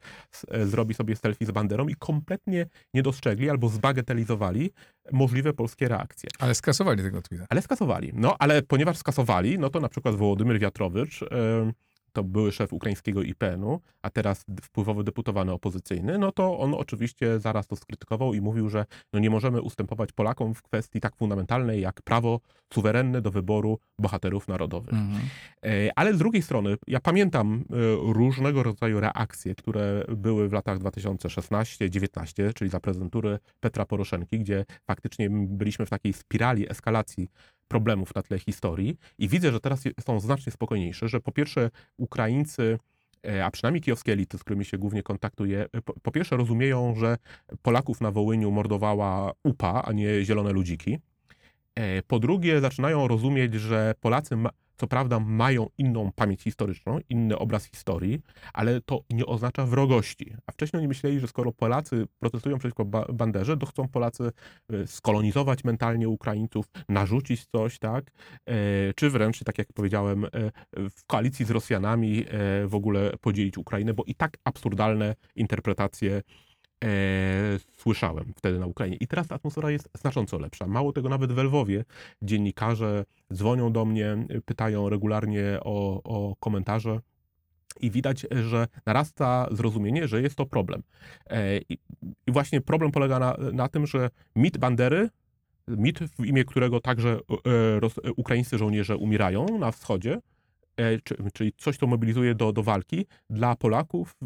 e, 0.48 0.66
zrobi 0.66 0.94
sobie 0.94 1.16
selfie 1.16 1.46
z 1.46 1.50
Banderą 1.50 1.88
i 1.88 1.94
kompletnie 1.94 2.66
nie 2.94 3.02
dostrzegli 3.02 3.50
albo 3.50 3.68
zbagatelizowali 3.68 4.70
możliwe 5.12 5.52
polskie 5.52 5.88
reakcje. 5.88 6.30
Ale 6.38 6.54
skasowali 6.54 7.02
tego 7.02 7.22
tweeta. 7.22 7.46
Ale 7.48 7.62
skasowali. 7.62 8.12
No, 8.14 8.36
ale 8.38 8.62
ponieważ 8.62 8.96
skasowali, 8.96 9.58
no 9.58 9.70
to 9.70 9.80
na 9.80 9.88
przykład 9.88 10.14
Wołodymyr 10.14 10.58
Wiatrowicz, 10.58 11.22
e, 11.22 11.26
to 12.14 12.24
były 12.24 12.52
szef 12.52 12.72
ukraińskiego 12.72 13.22
IPN-u, 13.22 13.80
a 14.02 14.10
teraz 14.10 14.44
wpływowy 14.62 15.04
deputowany 15.04 15.52
opozycyjny, 15.52 16.18
no 16.18 16.32
to 16.32 16.58
on 16.58 16.74
oczywiście 16.74 17.40
zaraz 17.40 17.66
to 17.66 17.76
skrytykował 17.76 18.34
i 18.34 18.40
mówił, 18.40 18.68
że 18.68 18.84
no 19.12 19.20
nie 19.20 19.30
możemy 19.30 19.62
ustępować 19.62 20.12
Polakom 20.12 20.54
w 20.54 20.62
kwestii 20.62 21.00
tak 21.00 21.16
fundamentalnej 21.16 21.80
jak 21.80 22.02
prawo 22.02 22.40
suwerenne 22.72 23.22
do 23.22 23.30
wyboru 23.30 23.78
bohaterów 23.98 24.48
narodowych. 24.48 24.94
Mhm. 24.94 25.22
E, 25.64 25.90
Ale 25.96 26.14
z 26.14 26.18
drugiej 26.18 26.42
strony, 26.42 26.76
ja 26.86 27.00
pamiętam 27.00 27.64
e, 27.70 27.74
różnego 28.12 28.62
rodzaju 28.62 29.00
reakcje, 29.00 29.54
które 29.54 30.04
były 30.08 30.48
w 30.48 30.52
latach 30.52 30.78
2016-19, 30.78 32.54
czyli 32.54 32.70
za 32.70 32.80
prezydentury 32.80 33.38
Petra 33.60 33.86
Poroszenki, 33.86 34.38
gdzie 34.38 34.64
faktycznie 34.86 35.30
byliśmy 35.30 35.86
w 35.86 35.90
takiej 35.90 36.12
spirali 36.12 36.70
eskalacji 36.70 37.28
problemów 37.68 38.14
na 38.14 38.22
tle 38.22 38.38
historii 38.38 38.96
i 39.18 39.28
widzę, 39.28 39.52
że 39.52 39.60
teraz 39.60 39.82
są 40.06 40.20
znacznie 40.20 40.52
spokojniejsze, 40.52 41.08
że 41.08 41.20
po 41.20 41.32
pierwsze 41.32 41.70
Ukraińcy 41.96 42.78
e, 43.26 43.44
a 43.44 43.50
przynajmniej 43.50 43.82
kijowskie 43.82 44.12
elity, 44.12 44.38
z 44.38 44.44
którymi 44.44 44.64
się 44.64 44.78
głównie 44.78 45.02
kontaktuję, 45.02 45.66
e, 45.72 45.82
po, 45.82 45.92
po 46.02 46.10
pierwsze 46.10 46.36
rozumieją, 46.36 46.94
że 46.94 47.16
Polaków 47.62 48.00
na 48.00 48.10
Wołyniu 48.10 48.50
mordowała 48.50 49.32
UPA, 49.42 49.82
a 49.82 49.92
nie 49.92 50.24
zielone 50.24 50.52
ludziki. 50.52 50.98
E, 51.74 52.02
Po 52.02 52.18
drugie, 52.18 52.60
zaczynają 52.60 53.08
rozumieć, 53.08 53.54
że 53.54 53.94
Polacy, 54.00 54.36
ma, 54.36 54.50
co 54.76 54.86
prawda, 54.86 55.20
mają 55.20 55.66
inną 55.78 56.12
pamięć 56.12 56.42
historyczną, 56.42 56.98
inny 57.08 57.38
obraz 57.38 57.64
historii, 57.64 58.20
ale 58.52 58.80
to 58.80 59.00
nie 59.10 59.26
oznacza 59.26 59.66
wrogości. 59.66 60.32
A 60.46 60.52
wcześniej 60.52 60.78
oni 60.78 60.88
myśleli, 60.88 61.20
że 61.20 61.26
skoro 61.26 61.52
Polacy 61.52 62.06
protestują 62.18 62.58
przeciwko 62.58 62.84
ba- 62.84 63.06
Banderze, 63.12 63.56
to 63.56 63.66
chcą 63.66 63.88
Polacy 63.88 64.30
e, 64.72 64.86
skolonizować 64.86 65.64
mentalnie 65.64 66.08
Ukraińców, 66.08 66.66
narzucić 66.88 67.46
coś, 67.46 67.78
tak? 67.78 68.10
E, 68.46 68.54
Czy 68.96 69.10
wręcz, 69.10 69.44
tak 69.44 69.58
jak 69.58 69.72
powiedziałem, 69.72 70.24
e, 70.24 70.28
w 70.90 71.04
koalicji 71.06 71.44
z 71.44 71.50
Rosjanami 71.50 72.24
e, 72.28 72.66
w 72.66 72.74
ogóle 72.74 73.12
podzielić 73.20 73.58
Ukrainę, 73.58 73.94
bo 73.94 74.04
i 74.06 74.14
tak 74.14 74.36
absurdalne 74.44 75.14
interpretacje 75.36 76.22
e, 76.84 76.88
słyszałem 77.76 78.32
wtedy 78.36 78.58
na 78.58 78.66
Ukrainie. 78.66 78.96
I 78.96 79.06
teraz 79.06 79.28
ta 79.28 79.34
atmosfera 79.34 79.70
jest 79.70 79.88
znacząco 80.00 80.38
lepsza. 80.38 80.66
Mało 80.66 80.92
tego, 80.92 81.08
nawet 81.08 81.32
w 81.32 81.38
Lwowie 81.38 81.84
dziennikarze 82.22 83.04
dzwonią 83.32 83.72
do 83.72 83.84
mnie, 83.84 84.26
pytają 84.44 84.88
regularnie 84.88 85.58
o, 85.60 86.02
o 86.04 86.36
komentarze. 86.36 87.00
I 87.80 87.90
widać, 87.90 88.26
że 88.48 88.66
narasta 88.86 89.48
zrozumienie, 89.50 90.08
że 90.08 90.22
jest 90.22 90.36
to 90.36 90.46
problem. 90.46 90.82
E, 91.26 91.58
I, 91.68 91.78
właśnie 92.28 92.60
problem 92.60 92.90
polega 92.92 93.18
na, 93.18 93.36
na 93.52 93.68
tym, 93.68 93.86
że 93.86 94.10
mit 94.36 94.58
Bandery, 94.58 95.08
mit, 95.68 95.98
w 95.98 96.24
imię 96.24 96.44
którego 96.44 96.80
także 96.80 97.18
e, 98.06 98.12
ukraińscy 98.16 98.58
żołnierze 98.58 98.96
umierają 98.96 99.58
na 99.58 99.72
wschodzie, 99.72 100.20
czyli 101.32 101.52
coś, 101.56 101.76
co 101.76 101.86
mobilizuje 101.86 102.34
do, 102.34 102.52
do 102.52 102.62
walki 102.62 103.06
dla 103.30 103.56
Polaków, 103.56 104.16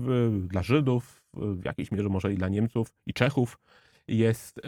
dla 0.40 0.62
Żydów, 0.62 1.22
w 1.34 1.64
jakiejś 1.64 1.92
mierze 1.92 2.08
może 2.08 2.32
i 2.32 2.36
dla 2.36 2.48
Niemców 2.48 2.92
i 3.06 3.12
Czechów, 3.12 3.58
jest, 4.08 4.60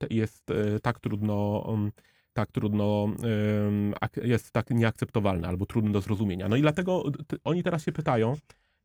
e, 0.00 0.06
jest 0.10 0.50
e, 0.50 0.80
tak 0.80 1.00
trudno, 1.00 1.64
um, 1.66 1.92
tak 2.32 2.52
trudno, 2.52 3.08
jest 4.24 4.52
tak 4.52 4.70
nieakceptowalne 4.70 5.48
albo 5.48 5.66
trudne 5.66 5.92
do 5.92 6.00
zrozumienia. 6.00 6.48
No 6.48 6.56
i 6.56 6.60
dlatego 6.60 7.04
oni 7.44 7.62
teraz 7.62 7.84
się 7.84 7.92
pytają, 7.92 8.36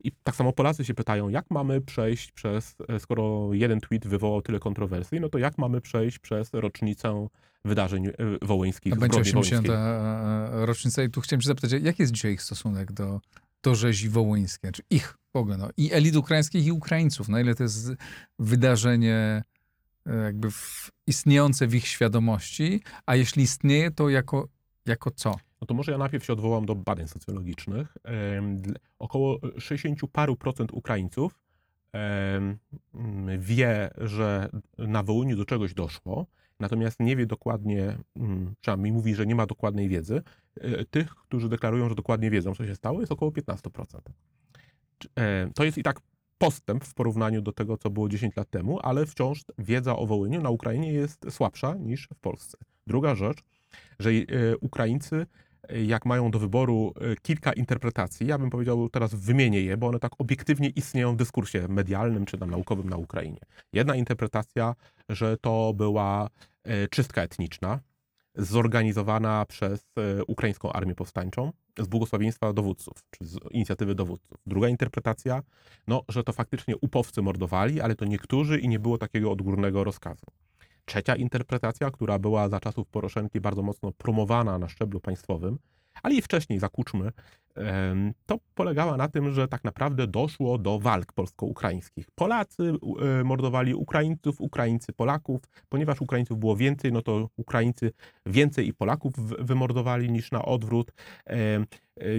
i 0.04 0.12
tak 0.22 0.36
samo 0.36 0.52
Polacy 0.52 0.84
się 0.84 0.94
pytają, 0.94 1.28
jak 1.28 1.50
mamy 1.50 1.80
przejść 1.80 2.32
przez, 2.32 2.76
e, 2.88 3.00
skoro 3.00 3.48
jeden 3.52 3.80
tweet 3.80 4.06
wywołał 4.06 4.42
tyle 4.42 4.58
kontrowersji, 4.58 5.20
no 5.20 5.28
to 5.28 5.38
jak 5.38 5.58
mamy 5.58 5.80
przejść 5.80 6.18
przez 6.18 6.54
rocznicę 6.54 7.28
wydarzeń 7.66 8.06
e, 8.06 8.12
wołyńskich, 8.42 8.92
A 8.92 8.96
będzie 8.96 9.24
zbrodni 9.24 9.40
80. 9.40 9.66
wołyńskiej. 9.66 10.66
rocznica 10.66 11.02
i 11.02 11.10
tu 11.10 11.20
chciałem 11.20 11.40
się 11.40 11.46
zapytać, 11.46 11.72
jaki 11.82 12.02
jest 12.02 12.12
dzisiaj 12.12 12.32
ich 12.32 12.42
stosunek 12.42 12.92
do, 12.92 13.20
do 13.62 13.74
rzezi 13.74 14.08
wołyńskiej? 14.08 14.72
Czy 14.72 14.82
ich 14.90 15.18
w 15.32 15.36
ogóle, 15.36 15.56
no, 15.56 15.68
i 15.76 15.92
elit 15.92 16.16
ukraińskich 16.16 16.66
i 16.66 16.72
Ukraińców? 16.72 17.28
Na 17.28 17.40
ile 17.40 17.54
to 17.54 17.62
jest 17.62 17.92
wydarzenie 18.38 19.42
e, 20.06 20.16
jakby 20.16 20.50
w, 20.50 20.90
istniejące 21.06 21.66
w 21.66 21.74
ich 21.74 21.86
świadomości, 21.86 22.80
a 23.06 23.16
jeśli 23.16 23.42
istnieje, 23.42 23.90
to 23.90 24.08
jako, 24.08 24.48
jako 24.86 25.10
co? 25.10 25.36
No 25.60 25.66
to 25.66 25.74
może 25.74 25.92
ja 25.92 25.98
najpierw 25.98 26.24
się 26.24 26.32
odwołam 26.32 26.66
do 26.66 26.74
badań 26.74 27.08
socjologicznych. 27.08 27.96
Około 28.98 29.38
60 29.58 30.00
paru 30.12 30.36
procent 30.36 30.72
Ukraińców 30.72 31.38
wie, 33.38 33.90
że 33.96 34.48
na 34.78 35.02
Wołyniu 35.02 35.36
do 35.36 35.44
czegoś 35.44 35.74
doszło, 35.74 36.26
natomiast 36.60 37.00
nie 37.00 37.16
wie 37.16 37.26
dokładnie, 37.26 37.98
mm, 38.16 38.54
przynajmniej 38.60 38.92
mówi, 38.92 39.14
że 39.14 39.26
nie 39.26 39.34
ma 39.34 39.46
dokładnej 39.46 39.88
wiedzy. 39.88 40.22
E, 40.60 40.84
Tych, 40.84 41.14
którzy 41.14 41.48
deklarują, 41.48 41.88
że 41.88 41.94
dokładnie 41.94 42.30
wiedzą, 42.30 42.54
co 42.54 42.66
się 42.66 42.74
stało, 42.74 43.00
jest 43.00 43.12
około 43.12 43.32
15%. 43.32 44.12
Czy- 44.98 45.08
e, 45.18 45.50
To 45.54 45.64
jest 45.64 45.78
i 45.78 45.82
tak 45.82 46.00
postęp 46.38 46.84
w 46.84 46.94
porównaniu 46.94 47.42
do 47.42 47.52
tego, 47.52 47.76
co 47.76 47.90
było 47.90 48.08
10 48.08 48.36
lat 48.36 48.50
temu, 48.50 48.78
ale 48.82 49.06
wciąż 49.06 49.44
wiedza 49.58 49.96
o 49.96 50.06
Wołyniu 50.06 50.42
na 50.42 50.50
Ukrainie 50.50 50.92
jest 50.92 51.26
słabsza 51.30 51.74
niż 51.74 52.08
w 52.14 52.20
Polsce. 52.20 52.58
Druga 52.86 53.14
rzecz, 53.14 53.38
że 53.98 54.10
e, 54.10 54.24
Ukraińcy, 54.60 55.26
jak 55.86 56.06
mają 56.06 56.30
do 56.30 56.38
wyboru 56.38 56.92
e, 57.00 57.16
kilka 57.16 57.52
interpretacji, 57.52 58.26
ja 58.26 58.38
bym 58.38 58.50
powiedział 58.50 58.88
teraz 58.88 59.14
wymienię 59.14 59.60
je, 59.60 59.76
bo 59.76 59.86
one 59.86 59.98
tak 59.98 60.12
obiektywnie 60.18 60.68
istnieją 60.68 61.12
w 61.12 61.16
dyskursie 61.16 61.68
medialnym 61.68 62.24
czy 62.24 62.38
tam 62.38 62.50
naukowym 62.50 62.90
na 62.90 62.96
Ukrainie. 62.96 63.40
Jedna 63.72 63.96
interpretacja, 63.96 64.74
że 65.08 65.36
to 65.36 65.72
była 65.76 66.28
e, 66.64 66.88
czystka 66.88 67.22
etniczna, 67.22 67.80
zorganizowana 68.34 69.44
przez 69.44 69.80
e, 69.96 70.24
ukraińską 70.24 70.72
armię 70.72 70.94
powstańczą 70.94 71.52
z 71.78 71.86
błogosławieństwa 71.86 72.52
dowódców, 72.52 72.94
czy 73.10 73.24
z 73.24 73.38
inicjatywy 73.50 73.94
dowódców. 73.94 74.38
Druga 74.46 74.68
interpretacja, 74.68 75.42
no, 75.88 76.02
że 76.08 76.24
to 76.24 76.32
faktycznie 76.32 76.76
upowcy 76.76 77.22
mordowali, 77.22 77.80
ale 77.80 77.94
to 77.94 78.04
niektórzy 78.04 78.58
i 78.58 78.68
nie 78.68 78.78
było 78.78 78.98
takiego 78.98 79.32
odgórnego 79.32 79.84
rozkazu. 79.84 80.26
Trzecia 80.86 81.16
interpretacja, 81.16 81.90
która 81.90 82.18
była 82.18 82.48
za 82.48 82.60
czasów 82.60 82.88
Poroszenki 82.88 83.40
bardzo 83.40 83.62
mocno 83.62 83.92
promowana 83.92 84.58
na 84.58 84.68
szczeblu 84.68 85.00
państwowym, 85.00 85.58
ale 86.02 86.14
i 86.14 86.22
wcześniej 86.22 86.58
za 86.58 86.68
Kuczmy, 86.68 87.12
to 88.26 88.38
polegała 88.54 88.96
na 88.96 89.08
tym, 89.08 89.32
że 89.32 89.48
tak 89.48 89.64
naprawdę 89.64 90.06
doszło 90.06 90.58
do 90.58 90.78
walk 90.78 91.12
polsko-ukraińskich. 91.12 92.06
Polacy 92.14 92.72
e, 93.20 93.24
mordowali 93.24 93.74
Ukraińców, 93.74 94.40
Ukraińcy 94.40 94.92
Polaków. 94.92 95.40
Ponieważ 95.68 96.00
Ukraińców 96.00 96.38
było 96.38 96.56
więcej, 96.56 96.92
no 96.92 97.02
to 97.02 97.28
Ukraińcy 97.36 97.92
więcej 98.26 98.68
i 98.68 98.74
Polaków 98.74 99.12
wymordowali 99.38 100.10
niż 100.10 100.30
na 100.30 100.44
odwrót. 100.44 100.92
E, 101.26 101.64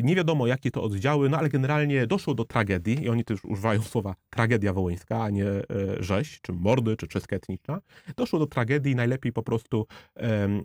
Nie 0.04 0.16
wiadomo, 0.16 0.48
jakie 0.48 0.72
to 0.72 0.84
oddziały, 0.84 1.30
no 1.30 1.38
ale 1.38 1.50
generalnie 1.50 2.08
doszło 2.08 2.34
do 2.34 2.46
tragedii 2.46 3.04
i 3.04 3.10
oni 3.10 3.24
też 3.24 3.46
używają 3.46 3.82
słowa 3.82 4.16
tragedia 4.30 4.74
wołyńska, 4.74 5.24
a 5.24 5.30
nie 5.30 5.46
e, 5.46 5.64
rzeź, 6.00 6.42
czy 6.42 6.54
mordy, 6.54 6.98
czy 6.98 7.08
czystka 7.08 7.36
etniczna. 7.36 7.82
Doszło 8.16 8.40
do 8.40 8.48
tragedii, 8.48 8.96
najlepiej 8.96 9.34
po 9.34 9.44
prostu 9.44 9.88
em, 10.16 10.58
e, 10.60 10.64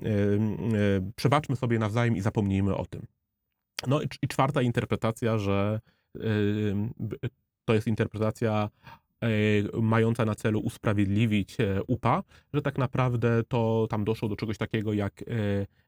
przebaczmy 1.17 1.57
sobie 1.57 1.79
nawzajem 1.79 2.17
i 2.17 2.21
zapomnijmy 2.21 2.77
o 2.77 2.87
tym. 2.87 3.07
No 3.87 4.03
i, 4.03 4.29
czwarta 4.29 4.63
interpretacja, 4.63 5.39
że 5.39 5.81
to 7.65 7.75
jest 7.75 7.87
interpretacja 7.87 8.69
mająca 9.83 10.25
na 10.25 10.35
celu 10.35 10.61
usprawiedliwić 10.61 11.57
UPA, 11.87 12.23
że 12.55 12.63
tak 12.63 12.79
naprawdę 12.79 13.43
to 13.49 13.87
tam 13.91 14.05
doszło 14.05 14.29
do 14.29 14.37
czegoś 14.37 14.59
takiego 14.59 14.93
jak 14.93 15.25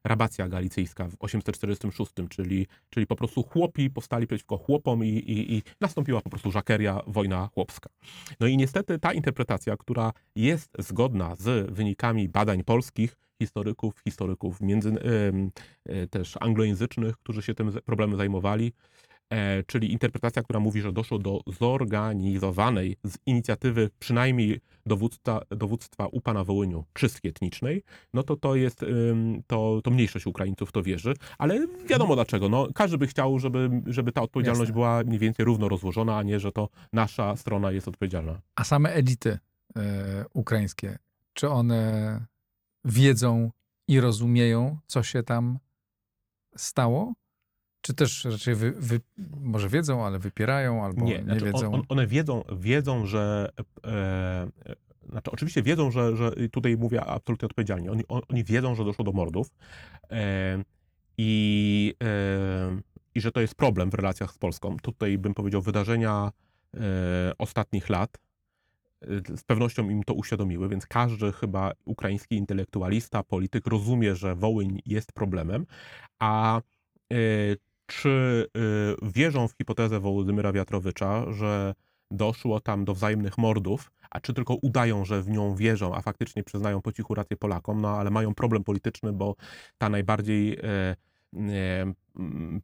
rabacja 0.03 0.47
galicyjska 0.49 1.07
w 1.07 1.15
846, 1.19 2.11
czyli, 2.29 2.67
czyli 2.89 3.07
po 3.07 3.15
prostu 3.15 3.43
chłopi 3.43 3.89
powstali 3.89 4.27
przeciwko 4.27 4.57
chłopom 4.57 5.05
i, 5.05 5.09
i, 5.09 5.55
i 5.55 5.63
nastąpiła 5.81 6.21
po 6.21 6.29
prostu 6.29 6.51
żakeria, 6.51 7.01
wojna 7.07 7.49
chłopska. 7.53 7.89
No 8.39 8.47
i 8.47 8.57
niestety 8.57 8.99
ta 8.99 9.13
interpretacja, 9.13 9.77
która 9.77 10.11
jest 10.35 10.71
zgodna 10.79 11.35
z 11.35 11.71
wynikami 11.71 12.29
badań 12.29 12.63
polskich, 12.63 13.15
historyków, 13.41 13.93
historyków 14.03 14.61
między, 14.61 14.93
e, 15.85 16.07
też 16.07 16.37
anglojęzycznych, 16.39 17.17
którzy 17.17 17.41
się 17.41 17.53
tym 17.53 17.71
problemem 17.85 18.17
zajmowali, 18.17 18.73
e, 19.29 19.63
czyli 19.63 19.91
interpretacja, 19.91 20.43
która 20.43 20.59
mówi, 20.59 20.81
że 20.81 20.91
doszło 20.91 21.19
do 21.19 21.39
zorganizowanej 21.59 22.97
z 23.03 23.17
inicjatywy 23.25 23.89
przynajmniej 23.99 24.59
dowództwa, 24.85 25.41
dowództwa 25.49 26.07
UPA 26.07 26.33
na 26.33 26.43
Wołyniu 26.43 26.85
czystki 26.93 27.27
etnicznej, 27.27 27.83
no 28.13 28.23
to 28.23 28.35
to 28.35 28.55
jest, 28.55 28.85
to, 29.47 29.81
to 29.83 29.91
mniejszość 29.91 30.27
Ukraińców 30.27 30.71
to 30.71 30.83
wierzy, 30.83 31.13
ale 31.37 31.67
wiadomo 31.89 32.15
dlaczego. 32.15 32.49
No, 32.49 32.67
każdy 32.75 32.97
by 32.97 33.07
chciał, 33.07 33.39
żeby, 33.39 33.69
żeby 33.85 34.11
ta 34.11 34.21
odpowiedzialność 34.21 34.69
Jasne. 34.69 34.73
była 34.73 35.03
mniej 35.03 35.19
więcej 35.19 35.45
równo 35.45 35.69
rozłożona, 35.69 36.17
a 36.17 36.23
nie, 36.23 36.39
że 36.39 36.51
to 36.51 36.69
nasza 36.93 37.35
strona 37.35 37.71
jest 37.71 37.87
odpowiedzialna. 37.87 38.41
A 38.55 38.63
same 38.63 38.93
elity 38.93 39.29
y, 39.29 39.81
ukraińskie, 40.33 40.97
czy 41.33 41.49
one 41.49 42.25
wiedzą 42.85 43.51
i 43.87 43.99
rozumieją, 43.99 44.77
co 44.87 45.03
się 45.03 45.23
tam 45.23 45.59
stało? 46.55 47.13
Czy 47.81 47.93
też 47.93 48.25
raczej 48.25 48.55
wy, 48.55 48.71
wy, 48.71 49.01
może 49.41 49.69
wiedzą, 49.69 50.05
ale 50.05 50.19
wypierają, 50.19 50.85
albo 50.85 51.05
nie, 51.05 51.17
nie 51.17 51.23
znaczy 51.23 51.45
wiedzą? 51.45 51.73
On, 51.73 51.83
one 51.89 52.07
wiedzą, 52.07 52.43
wiedzą 52.57 53.05
że. 53.05 53.49
E, 53.85 53.89
e, 53.89 54.75
znaczy, 55.09 55.31
oczywiście 55.31 55.63
wiedzą, 55.63 55.91
że, 55.91 56.17
że 56.17 56.31
tutaj 56.51 56.77
mówię 56.77 57.05
absolutnie 57.05 57.45
odpowiedzialnie. 57.45 57.91
Oni, 57.91 58.03
on, 58.07 58.21
oni 58.29 58.43
wiedzą, 58.43 58.75
że 58.75 58.85
doszło 58.85 59.05
do 59.05 59.11
mordów 59.11 59.47
e, 60.11 60.63
i, 61.17 61.93
e, 62.03 62.81
i 63.15 63.21
że 63.21 63.31
to 63.31 63.41
jest 63.41 63.55
problem 63.55 63.89
w 63.89 63.93
relacjach 63.93 64.33
z 64.33 64.37
Polską. 64.37 64.77
Tutaj 64.77 65.17
bym 65.17 65.33
powiedział, 65.33 65.61
wydarzenia 65.61 66.31
e, 66.73 66.79
ostatnich 67.37 67.89
lat 67.89 68.17
z 69.35 69.43
pewnością 69.43 69.89
im 69.89 70.03
to 70.03 70.13
uświadomiły, 70.13 70.69
więc 70.69 70.87
każdy 70.87 71.31
chyba 71.31 71.71
ukraiński 71.85 72.35
intelektualista, 72.35 73.23
polityk 73.23 73.67
rozumie, 73.67 74.15
że 74.15 74.35
Wołyń 74.35 74.81
jest 74.85 75.11
problemem, 75.13 75.65
a 76.19 76.61
y, 77.13 77.57
czy 77.85 78.45
y, 78.57 79.11
wierzą 79.11 79.47
w 79.47 79.53
hipotezę 79.53 79.99
Wołodymyra 79.99 80.51
Wiatrowicza, 80.51 81.31
że 81.31 81.73
doszło 82.11 82.59
tam 82.59 82.85
do 82.85 82.93
wzajemnych 82.93 83.37
mordów, 83.37 83.91
a 84.11 84.19
czy 84.19 84.33
tylko 84.33 84.55
udają, 84.61 85.05
że 85.05 85.21
w 85.21 85.29
nią 85.29 85.55
wierzą, 85.55 85.95
a 85.95 86.01
faktycznie 86.01 86.43
przyznają 86.43 86.81
po 86.81 86.91
cichu 86.91 87.15
rację 87.15 87.37
Polakom, 87.37 87.81
no 87.81 87.89
ale 87.89 88.09
mają 88.09 88.35
problem 88.35 88.63
polityczny, 88.63 89.13
bo 89.13 89.35
ta 89.77 89.89
najbardziej 89.89 90.53
y, 90.53 90.95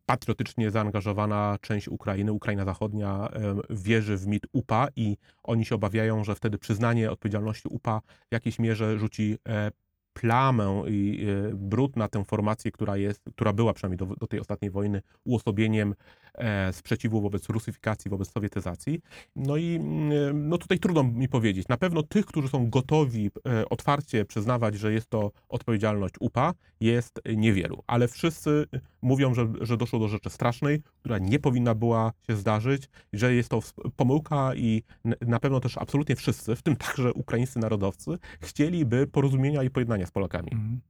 patriotycznie 0.05 0.71
zaangażowana 0.71 1.57
część 1.61 1.87
Ukrainy, 1.87 2.31
Ukraina 2.31 2.65
Zachodnia, 2.65 3.29
wierzy 3.69 4.17
w 4.17 4.27
mit 4.27 4.43
UPA 4.53 4.87
i 4.95 5.17
oni 5.43 5.65
się 5.65 5.75
obawiają, 5.75 6.23
że 6.23 6.35
wtedy 6.35 6.57
przyznanie 6.57 7.11
odpowiedzialności 7.11 7.67
UPA 7.69 8.01
w 8.29 8.33
jakiejś 8.33 8.59
mierze 8.59 8.99
rzuci 8.99 9.37
e, 9.47 9.71
plamę 10.13 10.83
i 10.87 11.25
e, 11.49 11.55
brud 11.55 11.95
na 11.95 12.07
tę 12.07 12.23
formację, 12.25 12.71
która, 12.71 12.97
jest, 12.97 13.21
która 13.35 13.53
była 13.53 13.73
przynajmniej 13.73 13.97
do, 13.97 14.15
do 14.15 14.27
tej 14.27 14.39
ostatniej 14.39 14.71
wojny 14.71 15.01
uosobieniem 15.23 15.95
e, 16.33 16.73
sprzeciwu 16.73 17.21
wobec 17.21 17.49
rusyfikacji, 17.49 18.11
wobec 18.11 18.31
sowietyzacji. 18.31 19.01
No 19.35 19.57
i 19.57 19.75
mm, 19.75 20.49
no 20.49 20.57
tutaj 20.57 20.79
trudno 20.79 21.03
mi 21.03 21.29
powiedzieć. 21.29 21.67
Na 21.67 21.77
pewno 21.77 22.03
tych, 22.03 22.25
którzy 22.25 22.47
są 22.47 22.69
gotowi 22.69 23.29
e, 23.47 23.69
otwarcie 23.69 24.25
przyznawać, 24.25 24.75
że 24.75 24.93
jest 24.93 25.09
to 25.09 25.31
odpowiedzialność 25.49 26.15
UPA, 26.19 26.53
jest 26.79 27.21
niewielu. 27.35 27.83
Ale 27.87 28.07
wszyscy 28.07 28.65
mówią, 29.01 29.33
że, 29.33 29.47
że 29.61 29.77
doszło 29.77 29.99
do 29.99 30.07
rzeczy 30.07 30.29
strasznej, 30.29 30.81
która 30.99 31.17
nie 31.17 31.39
powinna 31.39 31.75
była 31.75 32.11
się 32.29 32.35
zdarzyć, 32.35 32.89
że 33.13 33.33
jest 33.33 33.49
to 33.49 33.59
pomyłka 33.95 34.55
i 34.55 34.83
na 35.21 35.39
pewno 35.39 35.59
też 35.59 35.77
absolutnie 35.77 36.15
wszyscy, 36.15 36.55
w 36.55 36.61
tym 36.61 36.75
także 36.75 37.13
ukraińscy 37.13 37.59
narodowcy, 37.59 38.11
chcieliby 38.41 39.07
porozumienia 39.07 39.63
i 39.63 39.69
pojednania 39.69 40.00
z 40.05 40.11
Polakami. 40.11 40.49
Mhm. 40.51 40.81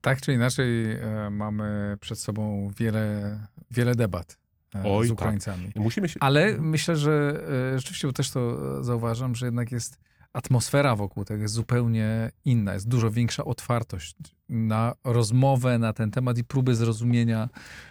Tak 0.00 0.20
czy 0.20 0.32
inaczej 0.32 0.92
e, 0.92 1.30
mamy 1.30 1.96
przed 2.00 2.18
sobą 2.18 2.70
wiele, 2.76 3.38
wiele 3.70 3.94
debat 3.94 4.38
e, 4.74 4.82
Oj, 4.84 5.06
z 5.06 5.08
tak. 5.08 5.18
Ukraińcami. 5.18 5.66
Tak. 5.66 5.82
Musimy 5.82 6.08
się... 6.08 6.20
Ale 6.20 6.58
myślę, 6.58 6.96
że 6.96 7.42
e, 7.74 7.78
rzeczywiście 7.78 8.12
też 8.12 8.30
to 8.30 8.84
zauważam, 8.84 9.34
że 9.34 9.46
jednak 9.46 9.72
jest 9.72 9.98
atmosfera 10.32 10.96
wokół 10.96 11.24
tego 11.24 11.42
jest 11.42 11.54
zupełnie 11.54 12.30
inna. 12.44 12.74
Jest 12.74 12.88
dużo 12.88 13.10
większa 13.10 13.44
otwartość 13.44 14.16
na 14.48 14.94
rozmowę 15.04 15.78
na 15.78 15.92
ten 15.92 16.10
temat 16.10 16.38
i 16.38 16.44
próby 16.44 16.74
zrozumienia 16.74 17.48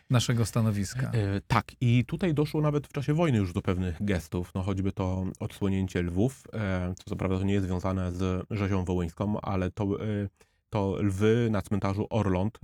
naszego 0.10 0.45
stanowiska. 0.45 1.12
E, 1.12 1.41
tak, 1.47 1.71
i 1.82 2.06
tutaj 2.06 2.34
doszło 2.34 2.62
nawet 2.62 2.88
w 2.88 2.91
czasie 2.91 3.13
wojny 3.13 3.38
już 3.38 3.54
do 3.54 3.62
pewnych 3.62 4.06
gestów, 4.06 4.52
no 4.56 4.63
choćby 4.63 4.91
to 4.91 5.26
odsłonięcie 5.39 6.02
Lwów, 6.02 6.43
e, 6.54 6.93
co 7.06 7.15
prawda 7.15 7.38
to 7.38 7.43
nie 7.43 7.54
jest 7.54 7.65
związane 7.65 8.12
z 8.12 8.45
rzezią 8.52 8.86
wołyńską, 8.86 9.41
ale 9.41 9.71
to, 9.71 9.84
e, 9.84 10.30
to 10.69 10.95
lwy 11.00 11.47
na 11.52 11.62
cmentarzu 11.62 12.08
Orląt, 12.10 12.60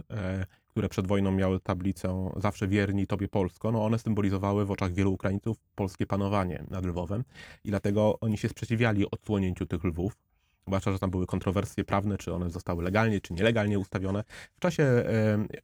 które 0.73 0.89
przed 0.89 1.07
wojną 1.07 1.31
miały 1.31 1.59
tablicę 1.59 2.31
zawsze 2.37 2.67
wierni 2.67 3.07
Tobie 3.07 3.27
Polsko, 3.27 3.71
no 3.71 3.85
one 3.85 3.99
symbolizowały 3.99 4.65
w 4.65 4.71
oczach 4.71 4.93
wielu 4.93 5.13
Ukraińców 5.13 5.57
polskie 5.75 6.05
panowanie 6.05 6.63
nad 6.69 6.85
Lwowem 6.85 7.23
i 7.63 7.69
dlatego 7.69 8.19
oni 8.19 8.37
się 8.37 8.49
sprzeciwiali 8.49 9.11
odsłonięciu 9.11 9.65
tych 9.65 9.83
lwów. 9.83 10.17
Zwłaszcza, 10.67 10.91
że 10.91 10.99
tam 10.99 11.11
były 11.11 11.25
kontrowersje 11.25 11.83
prawne, 11.83 12.17
czy 12.17 12.33
one 12.33 12.49
zostały 12.49 12.83
legalnie, 12.83 13.21
czy 13.21 13.33
nielegalnie 13.33 13.79
ustawione. 13.79 14.23
W 14.55 14.59
czasie 14.59 15.03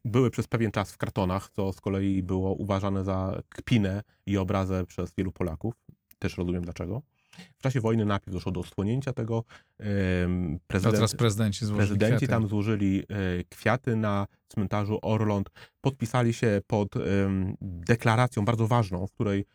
były 0.05 0.31
przez 0.31 0.47
pewien 0.47 0.71
czas 0.71 0.91
w 0.91 0.97
kartonach, 0.97 1.49
co 1.49 1.73
z 1.73 1.81
kolei 1.81 2.23
było 2.23 2.53
uważane 2.53 3.03
za 3.03 3.41
kpinę 3.49 4.03
i 4.25 4.37
obrazę 4.37 4.85
przez 4.85 5.13
wielu 5.15 5.31
Polaków. 5.31 5.73
Też 6.19 6.37
rozumiem 6.37 6.63
dlaczego. 6.63 7.01
W 7.57 7.61
czasie 7.61 7.81
wojny 7.81 8.05
najpierw 8.05 8.33
doszło 8.33 8.51
do 8.51 8.59
osłonięcia 8.59 9.13
tego. 9.13 9.43
Prezydent, 10.67 10.95
teraz 10.95 11.15
prezydenci 11.15 11.65
złożyli 11.65 11.87
Prezydenci 11.87 12.17
kwiaty. 12.17 12.33
tam 12.33 12.47
złożyli 12.47 12.99
e, 12.99 13.05
kwiaty 13.49 13.95
na 13.95 14.27
cmentarzu 14.47 14.99
Orląt. 15.01 15.49
Podpisali 15.81 16.33
się 16.33 16.61
pod 16.67 16.89
deklaracją 17.61 18.45
bardzo 18.45 18.67
ważną, 18.67 19.07
w 19.07 19.11
której 19.11 19.45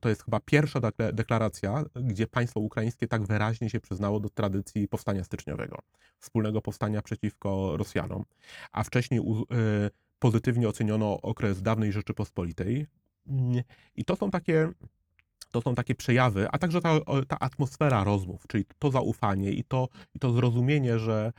to 0.00 0.08
jest 0.08 0.24
chyba 0.24 0.40
pierwsza 0.40 0.80
deklaracja, 1.12 1.84
gdzie 1.94 2.26
państwo 2.26 2.60
ukraińskie 2.60 3.08
tak 3.08 3.22
wyraźnie 3.22 3.70
się 3.70 3.80
przyznało 3.80 4.20
do 4.20 4.28
tradycji 4.28 4.88
powstania 4.88 5.24
styczniowego, 5.24 5.78
wspólnego 6.18 6.62
powstania 6.62 7.02
przeciwko 7.02 7.76
Rosjanom. 7.76 8.24
A 8.72 8.82
wcześniej 8.82 9.20
e, 9.20 9.24
pozytywnie 10.18 10.68
oceniono 10.68 11.20
okres 11.20 11.62
dawnej 11.62 11.92
Rzeczypospolitej. 11.92 12.86
I 13.96 14.04
to 14.04 14.16
są 14.16 14.30
takie 14.30 14.68
to 15.56 15.62
są 15.62 15.74
takie 15.74 15.94
przejawy, 15.94 16.48
a 16.52 16.58
także 16.58 16.80
ta, 16.80 17.00
ta 17.28 17.38
atmosfera 17.38 18.04
rozmów, 18.04 18.44
czyli 18.48 18.64
to 18.78 18.90
zaufanie 18.90 19.52
i 19.52 19.64
to, 19.64 19.88
i 20.14 20.18
to 20.18 20.32
zrozumienie, 20.32 20.98
że, 20.98 21.32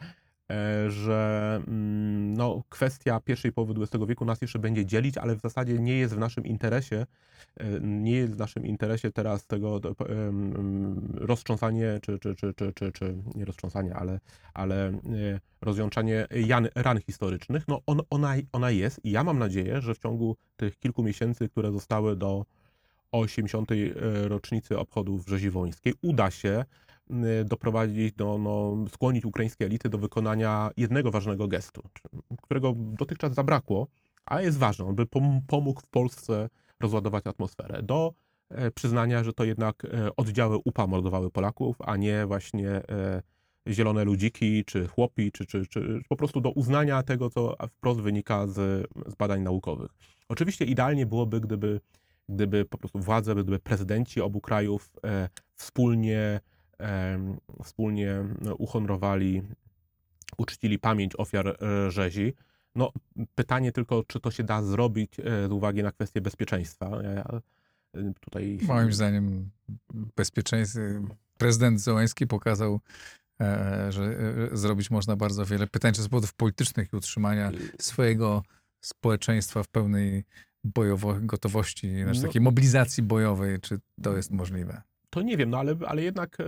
e, 0.52 0.92
że 0.92 1.62
mm, 1.68 2.34
no, 2.34 2.64
kwestia 2.70 3.20
pierwszej 3.20 3.52
połowy 3.52 3.74
XX 3.82 4.06
wieku 4.08 4.26
nas 4.26 4.42
jeszcze 4.42 4.60
będzie 4.60 4.86
dzielić, 4.86 5.18
ale 5.18 5.36
w 5.36 5.42
zasadzie 5.42 5.80
nie 5.80 5.98
jest 5.98 6.16
w 6.16 6.18
naszym 6.18 6.46
interesie, 6.46 7.06
e, 7.58 7.66
nie 7.82 8.12
jest 8.12 8.34
w 8.34 8.38
naszym 8.38 8.66
interesie 8.66 9.12
teraz 9.12 9.48
tego 9.48 9.82
roztrząsanie, 11.14 12.00
czy, 12.02 12.20
czy, 12.20 12.36
czy, 12.36 12.54
czy, 12.54 12.74
czy, 12.74 12.92
czy 12.92 13.16
nie 13.36 13.46
roztrząsanie, 13.46 13.96
ale, 13.96 14.20
ale 14.54 14.88
e, 14.88 14.94
rozwiązanie 15.62 16.28
jan, 16.32 16.68
ran 16.76 17.00
historycznych, 17.02 17.68
no 17.68 17.82
on, 17.86 18.02
ona, 18.10 18.34
ona 18.52 18.72
jest 18.72 19.06
i 19.06 19.12
ja 19.12 19.24
mam 19.24 19.40
nadzieję, 19.40 19.82
że 19.82 19.96
w 19.96 20.00
ciągu 20.00 20.36
tych 20.58 20.80
kilku 20.80 21.04
miesięcy, 21.04 21.50
które 21.50 21.72
zostały 21.72 22.16
do 22.16 22.46
80. 23.12 23.72
E, 23.72 23.76
rocznicy 24.28 24.80
obchodów 24.80 25.28
rzezi 25.28 25.50
wołyńskiej 25.50 25.94
uda 26.02 26.32
się 26.32 26.66
doprowadzić 27.46 28.14
do, 28.14 28.38
no, 28.38 28.86
skłonić 28.90 29.26
ukraińskie 29.26 29.66
elity 29.66 29.90
do 29.90 29.98
wykonania 29.98 30.72
jednego 30.78 31.12
ważnego 31.12 31.48
gestu, 31.48 31.84
którego 32.42 32.74
dotychczas 32.78 33.34
zabrakło, 33.34 33.88
a 34.26 34.42
jest 34.42 34.58
ważny, 34.58 34.86
on 34.86 34.96
by 34.96 35.06
pomógł 35.48 35.82
w 35.82 35.88
Polsce 35.88 36.50
rozładować 36.80 37.28
atmosferę. 37.28 37.84
Do 37.84 38.14
e, 38.50 38.72
przyznania, 38.72 39.24
że 39.24 39.34
to 39.34 39.44
jednak 39.44 39.86
e, 39.86 40.16
oddziały 40.16 40.58
UPA 40.66 40.88
mordowały 40.88 41.32
Polaków, 41.32 41.78
a 41.80 41.98
nie 41.98 42.26
właśnie 42.26 42.82
zielone 43.70 44.04
ludziki, 44.04 44.66
czy 44.66 44.88
chłopi, 44.88 45.32
czy, 45.32 45.46
czy, 45.46 45.68
czy 45.68 46.02
po 46.10 46.16
prostu 46.16 46.42
do 46.42 46.52
uznania 46.52 47.04
tego, 47.04 47.30
co 47.30 47.56
wprost 47.70 48.02
wynika 48.02 48.48
z, 48.48 48.88
z 49.08 49.16
badań 49.16 49.42
naukowych. 49.42 49.92
Oczywiście 50.30 50.66
idealnie 50.66 51.06
byłoby, 51.06 51.42
gdyby 51.42 51.80
gdyby 52.30 52.66
po 52.66 52.78
prostu 52.78 53.00
władze, 53.00 53.36
gdyby 53.36 53.60
prezydenci 53.60 54.22
obu 54.22 54.42
krajów 54.42 54.90
e, 55.04 55.30
wspólnie, 55.56 56.40
e, 56.80 57.20
wspólnie 57.64 58.24
no, 58.42 58.56
uhonorowali, 58.56 59.42
uczcili 60.38 60.80
pamięć 60.80 61.14
ofiar 61.18 61.48
e, 61.48 61.92
rzezi. 61.92 62.34
No, 62.76 62.92
pytanie 63.36 63.72
tylko, 63.72 64.04
czy 64.08 64.20
to 64.20 64.32
się 64.32 64.44
da 64.44 64.62
zrobić 64.62 65.16
z 65.48 65.52
uwagi 65.52 65.84
na 65.84 65.92
kwestię 65.92 66.22
bezpieczeństwa. 66.22 66.92
Tutaj... 68.20 68.60
Moim 68.68 68.94
zdaniem 68.94 69.50
bezpieczeństwo. 69.94 70.80
Prezydent 71.38 71.82
Zełański 71.82 72.28
pokazał, 72.28 72.80
że 73.90 74.18
zrobić 74.52 74.92
można 74.92 75.16
bardzo 75.16 75.46
wiele. 75.46 75.68
Pytanie, 75.68 75.94
czy 75.94 76.02
z 76.02 76.10
powodów 76.10 76.34
politycznych 76.34 76.94
i 76.94 76.96
utrzymania 76.96 77.52
swojego 77.80 78.44
społeczeństwa 78.82 79.64
w 79.64 79.68
pełnej 79.68 80.24
bojowo 80.74 81.16
gotowości, 81.22 82.04
znaczy 82.04 82.20
No. 82.22 82.28
takiej 82.28 82.42
mobilizacji 82.42 83.04
bojowej, 83.04 83.60
czy 83.62 83.80
to 84.02 84.18
jest 84.18 84.32
możliwe? 84.32 84.82
To 85.18 85.22
nie 85.22 85.38
wiem, 85.38 85.50
no 85.50 85.60
ale, 85.60 85.76
ale 85.88 86.02
jednak 86.02 86.40
e, 86.40 86.44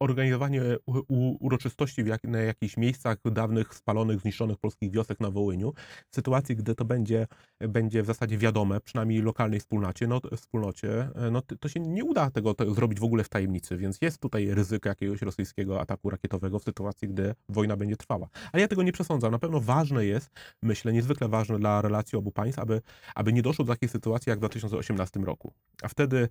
organizowanie 0.00 0.62
u, 0.86 1.36
uroczystości 1.46 2.02
jak, 2.06 2.24
na 2.24 2.38
jakichś 2.38 2.76
miejscach 2.76 3.16
dawnych 3.24 3.74
spalonych, 3.74 4.20
zniszczonych 4.20 4.58
polskich 4.58 4.90
wiosek 4.90 5.20
na 5.20 5.30
Wołyniu, 5.30 5.72
w 6.10 6.14
sytuacji, 6.14 6.56
gdy 6.56 6.74
to 6.74 6.84
będzie, 6.84 7.26
będzie 7.60 8.02
w 8.02 8.06
zasadzie 8.06 8.38
wiadome, 8.38 8.80
przynajmniej 8.80 9.22
lokalnej 9.22 9.60
wspólnocie, 9.60 10.06
no, 10.06 10.20
wspólnocie, 10.36 11.08
e, 11.14 11.30
no 11.30 11.42
to, 11.60 11.68
się 11.68 11.80
nie 11.80 12.04
uda 12.04 12.30
tego, 12.30 12.54
tego 12.54 12.74
zrobić 12.74 13.00
w 13.00 13.04
ogóle 13.04 13.24
w 13.24 13.28
tajemnicy, 13.28 13.76
więc 13.76 13.98
jest 14.02 14.18
tutaj 14.18 14.54
ryzyko 14.54 14.88
jakiegoś 14.88 15.22
rosyjskiego 15.22 15.80
ataku 15.80 16.10
rakietowego 16.10 16.58
w 16.58 16.62
sytuacji, 16.62 17.08
gdy 17.08 17.34
wojna 17.48 17.76
będzie 17.76 17.96
trwała. 17.96 18.28
Ale 18.52 18.60
ja 18.60 18.68
tego 18.68 18.82
nie 18.82 18.92
przesądzam. 18.92 19.32
Na 19.32 19.38
pewno 19.38 19.60
ważne 19.60 20.04
jest, 20.04 20.30
myślę, 20.62 20.92
niezwykle 20.92 21.28
ważne 21.28 21.58
dla 21.58 21.82
relacji 21.82 22.18
obu 22.18 22.30
państw, 22.32 22.58
aby, 22.58 22.80
aby 23.14 23.32
nie 23.32 23.42
doszło 23.42 23.64
do 23.64 23.72
takiej 23.72 23.88
sytuacji 23.88 24.30
jak 24.30 24.38
w 24.38 24.40
2018 24.40 25.20
roku. 25.20 25.52
A 25.82 25.88
wtedy 25.88 26.28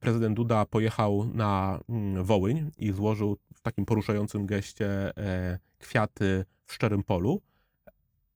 prezydent 0.00 0.36
Duda 0.36 0.64
pojechał 0.64 1.24
na 1.34 1.80
mm, 1.88 2.24
Wołyń 2.24 2.70
i 2.78 2.92
złożył 2.92 3.36
w 3.54 3.60
takim 3.60 3.84
poruszającym 3.84 4.46
geście 4.46 5.16
e, 5.16 5.58
kwiaty 5.78 6.44
w 6.64 6.72
szczerym 6.72 7.02
polu. 7.02 7.40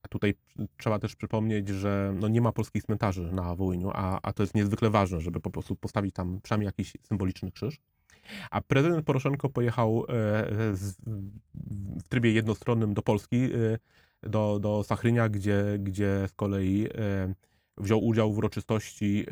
A 0.03 0.09
tutaj 0.09 0.35
trzeba 0.77 0.99
też 0.99 1.17
przypomnieć, 1.17 1.69
że 1.69 2.15
no 2.21 2.29
nie 2.29 2.41
ma 2.41 2.53
polskich 2.53 2.83
cmentarzy 2.83 3.33
na 3.33 3.55
Wołyniu, 3.55 3.91
a, 3.95 4.19
a 4.23 4.33
to 4.33 4.43
jest 4.43 4.55
niezwykle 4.55 4.91
ważne, 4.91 5.21
żeby 5.21 5.41
po 5.41 5.51
prostu 5.51 5.77
postawić 5.77 6.15
tam 6.15 6.41
przynajmniej 6.43 6.67
jakiś 6.67 6.97
symboliczny 7.03 7.53
krzyż. 7.53 7.81
A 8.51 8.61
prezydent 8.61 9.07
Poroszenko 9.07 9.49
pojechał 9.49 10.05
e, 10.09 10.77
z, 10.77 10.97
w 12.05 12.09
trybie 12.09 12.33
jednostronnym 12.33 12.95
do 12.95 13.03
Polski, 13.03 13.37
e, 13.37 14.29
do, 14.31 14.59
do 14.59 14.85
Sachrynia, 14.85 15.29
gdzie, 15.29 15.65
gdzie 15.79 16.29
z 16.29 16.33
kolei 16.33 16.89
wziął 17.79 18.07
udział 18.07 18.33
w 18.33 18.39
uroczystości 18.39 19.27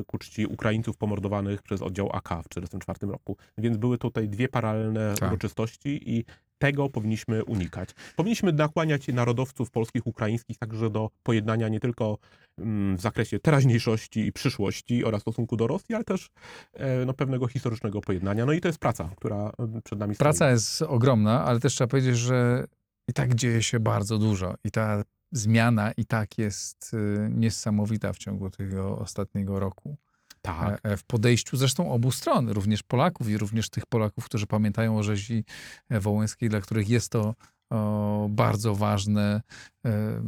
e, 0.00 0.04
ku 0.04 0.18
czci 0.18 0.46
Ukraińców 0.46 0.96
pomordowanych 0.96 1.62
przez 1.62 1.82
oddział 1.82 2.10
AK 2.12 2.28
w 2.28 2.48
1944 2.48 3.12
roku. 3.12 3.36
Więc 3.58 3.76
były 3.76 3.98
tutaj 3.98 4.28
dwie 4.28 4.48
paralelne 4.48 5.14
Tak. 5.20 5.30
uroczystości 5.30 6.10
i 6.10 6.24
tego 6.58 6.88
powinniśmy 6.88 7.44
unikać. 7.44 7.88
Powinniśmy 8.16 8.52
nakłaniać 8.52 9.08
narodowców 9.08 9.70
polskich, 9.70 10.06
ukraińskich 10.06 10.58
także 10.58 10.90
do 10.90 11.10
pojednania 11.22 11.68
nie 11.68 11.80
tylko 11.80 12.18
mm, 12.58 12.96
w 12.96 13.00
zakresie 13.00 13.38
teraźniejszości 13.38 14.20
i 14.26 14.32
przyszłości 14.32 15.04
oraz 15.04 15.22
stosunku 15.22 15.56
do 15.56 15.66
Rosji, 15.66 15.94
ale 15.94 16.04
też 16.04 16.28
e, 16.72 17.04
no, 17.04 17.14
pewnego 17.14 17.48
historycznego 17.48 18.00
pojednania. 18.00 18.46
No 18.46 18.52
i 18.52 18.60
to 18.60 18.68
jest 18.68 18.78
praca, 18.78 19.10
która 19.16 19.52
e, 19.76 19.80
przed 19.84 19.98
nami 19.98 20.14
stoi. 20.14 20.24
Praca 20.24 20.50
jest 20.50 20.82
ogromna, 20.82 21.44
ale 21.44 21.60
też 21.60 21.74
trzeba 21.74 21.88
powiedzieć, 21.88 22.18
że 22.18 22.64
i 23.08 23.12
tak 23.12 23.34
dzieje 23.34 23.62
się 23.62 23.80
bardzo 23.80 24.18
dużo. 24.18 24.54
I 24.64 24.70
ta 24.70 25.02
zmiana 25.32 25.92
i 25.92 26.04
tak 26.04 26.38
jest 26.38 26.94
y, 26.94 27.30
niesamowita 27.34 28.12
w 28.12 28.18
ciągu 28.18 28.50
tego 28.50 28.98
ostatniego 28.98 29.60
roku. 29.60 29.96
Tak. 30.42 30.86
E, 30.86 30.90
e, 30.90 30.96
W 30.96 31.04
podejściu 31.04 31.56
zresztą 31.56 31.92
obu 31.92 32.10
stron, 32.10 32.48
również 32.48 32.82
Polaków 32.82 33.28
i 33.28 33.38
również 33.38 33.70
tych 33.70 33.86
Polaków, 33.86 34.24
którzy 34.24 34.46
pamiętają 34.46 34.98
o 34.98 35.02
rzezi 35.02 35.44
e, 35.88 36.00
wołyńskiej, 36.00 36.48
dla 36.48 36.60
których 36.60 36.88
jest 36.88 37.12
to 37.12 37.34
o, 37.70 38.26
bardzo 38.30 38.74
ważne, 38.74 39.42
e, 39.84 40.22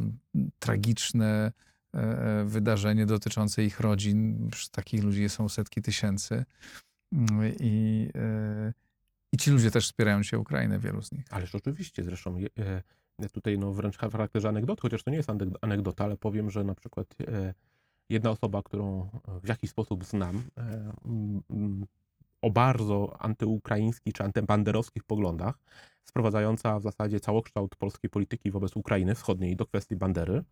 tragiczne 0.59 1.51
e, 1.93 1.99
e, 1.99 2.45
wydarzenie 2.45 3.05
dotyczące 3.05 3.63
ich 3.63 3.79
rodzin. 3.79 4.47
Przecież 4.51 4.69
Takich 4.69 5.03
ludzi 5.03 5.29
są 5.29 5.49
setki 5.49 5.81
tysięcy. 5.81 6.45
Mm, 7.13 7.53
I, 7.59 8.09
e, 8.15 8.73
I 9.31 9.37
ci 9.37 9.51
ludzie 9.51 9.71
też 9.71 9.85
wspierają 9.85 10.23
się 10.23 10.39
Ukrainę, 10.39 10.79
wielu 10.79 11.01
z 11.01 11.11
nich. 11.11 11.25
Ależ 11.29 11.55
oczywiście, 11.55 12.03
zresztą 12.03 12.37
e, 12.59 12.81
tutaj 13.33 13.59
no, 13.59 13.73
wręcz 13.73 13.97
charakterze 13.97 14.49
anegdoty, 14.49 14.81
chociaż 14.81 15.03
to 15.03 15.11
nie 15.11 15.17
jest 15.17 15.29
aneg- 15.29 15.55
anegdota, 15.61 16.03
ale 16.03 16.17
powiem, 16.17 16.49
że 16.51 16.63
na 16.63 16.75
przykład 16.75 17.15
e, 17.27 17.53
jedna 18.09 18.29
osoba, 18.29 18.63
którą 18.63 19.09
w 19.43 19.47
jakiś 19.47 19.69
sposób 19.69 20.05
znam, 20.05 20.43
e, 20.57 20.93
o 22.41 22.49
bardzo 22.49 23.15
antyukraińskich 23.19 24.13
czy 24.13 24.23
antybanderowskich 24.23 25.03
poglądach, 25.03 25.59
sprowadzająca 26.03 26.79
w 26.79 26.83
zasadzie 26.83 27.19
całokształt 27.19 27.75
polskiej 27.75 28.09
polityki 28.09 28.51
wobec 28.51 28.75
Ukrainy 28.75 29.15
Wschodniej 29.15 29.55
do 29.55 29.65
kwestii 29.65 29.95
bandery, 29.95 30.43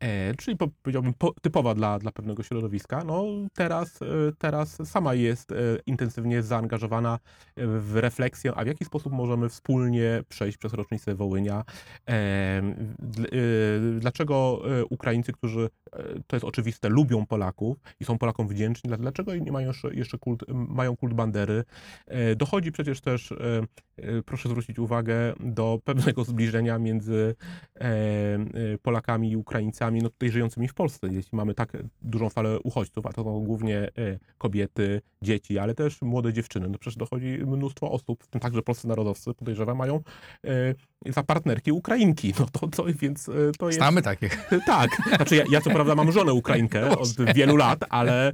e, 0.00 0.34
czyli 0.34 0.56
po, 0.56 0.68
powiedziałbym 0.82 1.14
po, 1.14 1.32
typowa 1.42 1.74
dla, 1.74 1.98
dla 1.98 2.12
pewnego 2.12 2.42
środowiska, 2.42 3.04
no 3.04 3.24
teraz, 3.54 4.02
e, 4.02 4.06
teraz 4.38 4.88
sama 4.88 5.14
jest 5.14 5.52
e, 5.52 5.56
intensywnie 5.86 6.42
zaangażowana 6.42 7.18
w 7.56 7.92
refleksję, 7.96 8.52
a 8.54 8.64
w 8.64 8.66
jaki 8.66 8.84
sposób 8.84 9.12
możemy 9.12 9.48
wspólnie 9.48 10.22
przejść 10.28 10.58
przez 10.58 10.72
rocznicę 10.72 11.14
Wołynia. 11.14 11.64
E, 12.08 12.12
e, 12.12 12.62
Dlaczego 14.00 14.62
e, 14.80 14.84
Ukraińcy, 14.84 15.32
którzy, 15.32 15.68
e, 15.92 16.02
to 16.26 16.36
jest 16.36 16.44
oczywiste, 16.44 16.88
lubią 16.88 17.26
Polaków 17.26 17.76
i 18.00 18.04
są 18.04 18.18
Polakom 18.18 18.48
wdzięczni, 18.48 18.88
dla- 18.88 18.96
dlaczego 18.96 19.34
nie 19.34 19.52
mają 19.52 19.68
jeszcze, 19.68 19.94
jeszcze 19.94 20.18
kult, 20.18 20.44
mają 20.48 20.96
kult 20.96 21.14
bandery? 21.14 21.64
E, 22.06 22.36
Dochodzi 22.36 22.72
przecież 22.72 23.00
też, 23.00 23.32
e, 23.32 23.36
e, 23.96 24.22
proszę 24.22 24.48
zwrócić 24.48 24.78
uwagę, 24.78 25.32
do 25.40 25.78
pewnego 25.84 26.24
zbliżenia 26.24 26.78
między 26.78 27.34
e, 27.80 27.84
e, 27.84 28.38
Polakami 28.82 29.30
i 29.30 29.36
Ukraińcami, 29.36 29.89
no 29.98 30.10
tutaj 30.10 30.30
żyjącymi 30.30 30.68
w 30.68 30.74
Polsce. 30.74 31.08
Jeśli 31.10 31.36
mamy 31.36 31.54
tak 31.54 31.72
dużą 32.02 32.30
falę 32.30 32.60
uchodźców, 32.60 33.06
a 33.06 33.12
to 33.12 33.24
są 33.24 33.44
głównie 33.44 33.78
e, 33.78 33.90
kobiety, 34.38 35.00
dzieci, 35.22 35.58
ale 35.58 35.74
też 35.74 36.02
młode 36.02 36.32
dziewczyny, 36.32 36.68
no 36.68 36.78
przecież 36.78 36.96
dochodzi 36.96 37.38
mnóstwo 37.46 37.90
osób, 37.90 38.24
w 38.24 38.28
tym 38.28 38.40
także 38.40 38.62
polscy 38.62 38.88
narodowcy, 38.88 39.34
podejrzewam, 39.34 39.76
mają 39.76 40.00
e, 40.44 40.74
za 41.06 41.22
partnerki 41.22 41.72
Ukrainki. 41.72 42.34
No 42.38 42.46
to, 42.52 42.68
to 42.68 42.84
więc 42.94 43.28
e, 43.28 43.32
to 43.58 43.66
jest... 43.66 43.78
Znamy 43.78 44.02
takich. 44.02 44.38
Tak, 44.66 44.90
znaczy 45.16 45.36
ja, 45.36 45.44
ja 45.50 45.60
co 45.60 45.70
prawda 45.70 45.94
mam 45.94 46.12
żonę 46.12 46.32
Ukrainkę 46.32 46.98
od 46.98 47.34
wielu 47.34 47.56
lat, 47.56 47.84
ale 47.88 48.28
e, 48.28 48.32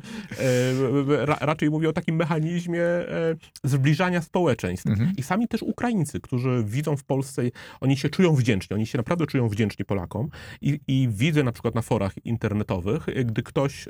ra, 1.26 1.36
raczej 1.40 1.70
mówię 1.70 1.88
o 1.88 1.92
takim 1.92 2.16
mechanizmie 2.16 2.82
e, 2.82 3.36
zbliżania 3.64 4.22
społeczeństw. 4.22 4.86
Mhm. 4.86 5.12
I 5.16 5.22
sami 5.22 5.48
też 5.48 5.62
Ukraińcy, 5.62 6.20
którzy 6.20 6.64
widzą 6.64 6.96
w 6.96 7.04
Polsce, 7.04 7.42
oni 7.80 7.96
się 7.96 8.08
czują 8.08 8.34
wdzięczni, 8.34 8.74
oni 8.74 8.86
się 8.86 8.98
naprawdę 8.98 9.26
czują 9.26 9.48
wdzięczni 9.48 9.84
Polakom 9.84 10.28
i, 10.60 10.80
i 10.88 11.08
widzę 11.10 11.42
na 11.42 11.52
przykład 11.52 11.74
na 11.74 11.82
forach 11.82 12.12
internetowych, 12.24 13.06
gdy 13.24 13.42
ktoś 13.42 13.88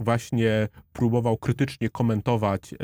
właśnie 0.00 0.68
próbował 0.92 1.36
krytycznie 1.36 1.90
komentować 1.90 2.74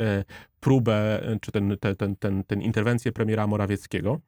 próbę, 0.59 1.21
czy 1.41 1.51
ten, 1.51 1.77
ten, 1.97 2.15
ten, 2.15 2.43
ten 2.43 2.61
interwencję 2.61 3.11
premiera 3.11 3.47
Morawieckiego, 3.47 4.19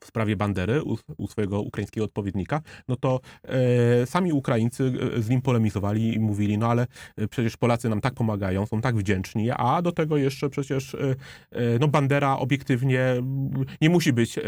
w 0.00 0.06
sprawie 0.06 0.36
Bandery 0.36 0.82
u, 0.82 0.96
u 1.18 1.26
swojego 1.26 1.60
ukraińskiego 1.60 2.04
odpowiednika, 2.04 2.60
no 2.88 2.96
to 2.96 3.20
e, 3.44 4.06
sami 4.06 4.32
Ukraińcy 4.32 4.92
e, 5.16 5.22
z 5.22 5.28
nim 5.28 5.42
polemizowali 5.42 6.14
i 6.14 6.20
mówili, 6.20 6.58
no 6.58 6.66
ale 6.70 6.86
e, 7.16 7.28
przecież 7.28 7.56
Polacy 7.56 7.88
nam 7.88 8.00
tak 8.00 8.14
pomagają, 8.14 8.66
są 8.66 8.80
tak 8.80 8.96
wdzięczni, 8.96 9.50
a 9.50 9.82
do 9.82 9.92
tego 9.92 10.16
jeszcze 10.16 10.48
przecież 10.48 10.94
e, 10.94 10.98
e, 11.50 11.78
no 11.80 11.88
Bandera 11.88 12.36
obiektywnie 12.36 13.00
mm, 13.00 13.64
nie 13.80 13.90
musi 13.90 14.12
być 14.12 14.38
e, 14.38 14.42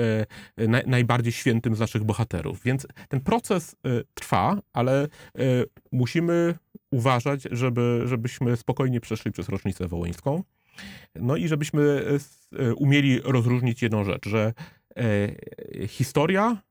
naj, 0.68 0.82
najbardziej 0.86 1.32
świętym 1.32 1.74
z 1.74 1.80
naszych 1.80 2.04
bohaterów. 2.04 2.62
Więc 2.62 2.86
ten 3.08 3.20
proces 3.20 3.76
trwa, 4.14 4.60
ale 4.72 5.08
musimy 5.92 6.54
uważać, 6.90 7.42
żeby, 7.50 8.02
żebyśmy 8.04 8.56
spokojnie 8.56 9.00
przeszli 9.00 9.32
przez 9.32 9.48
rocznicę 9.48 9.88
wołyńską. 9.88 10.42
No 11.14 11.36
i 11.36 11.48
żebyśmy 11.48 12.04
umieli 12.76 13.20
rozróżnić 13.20 13.82
jedną 13.82 14.04
rzecz, 14.04 14.28
że 14.28 14.52
historia 15.88 16.62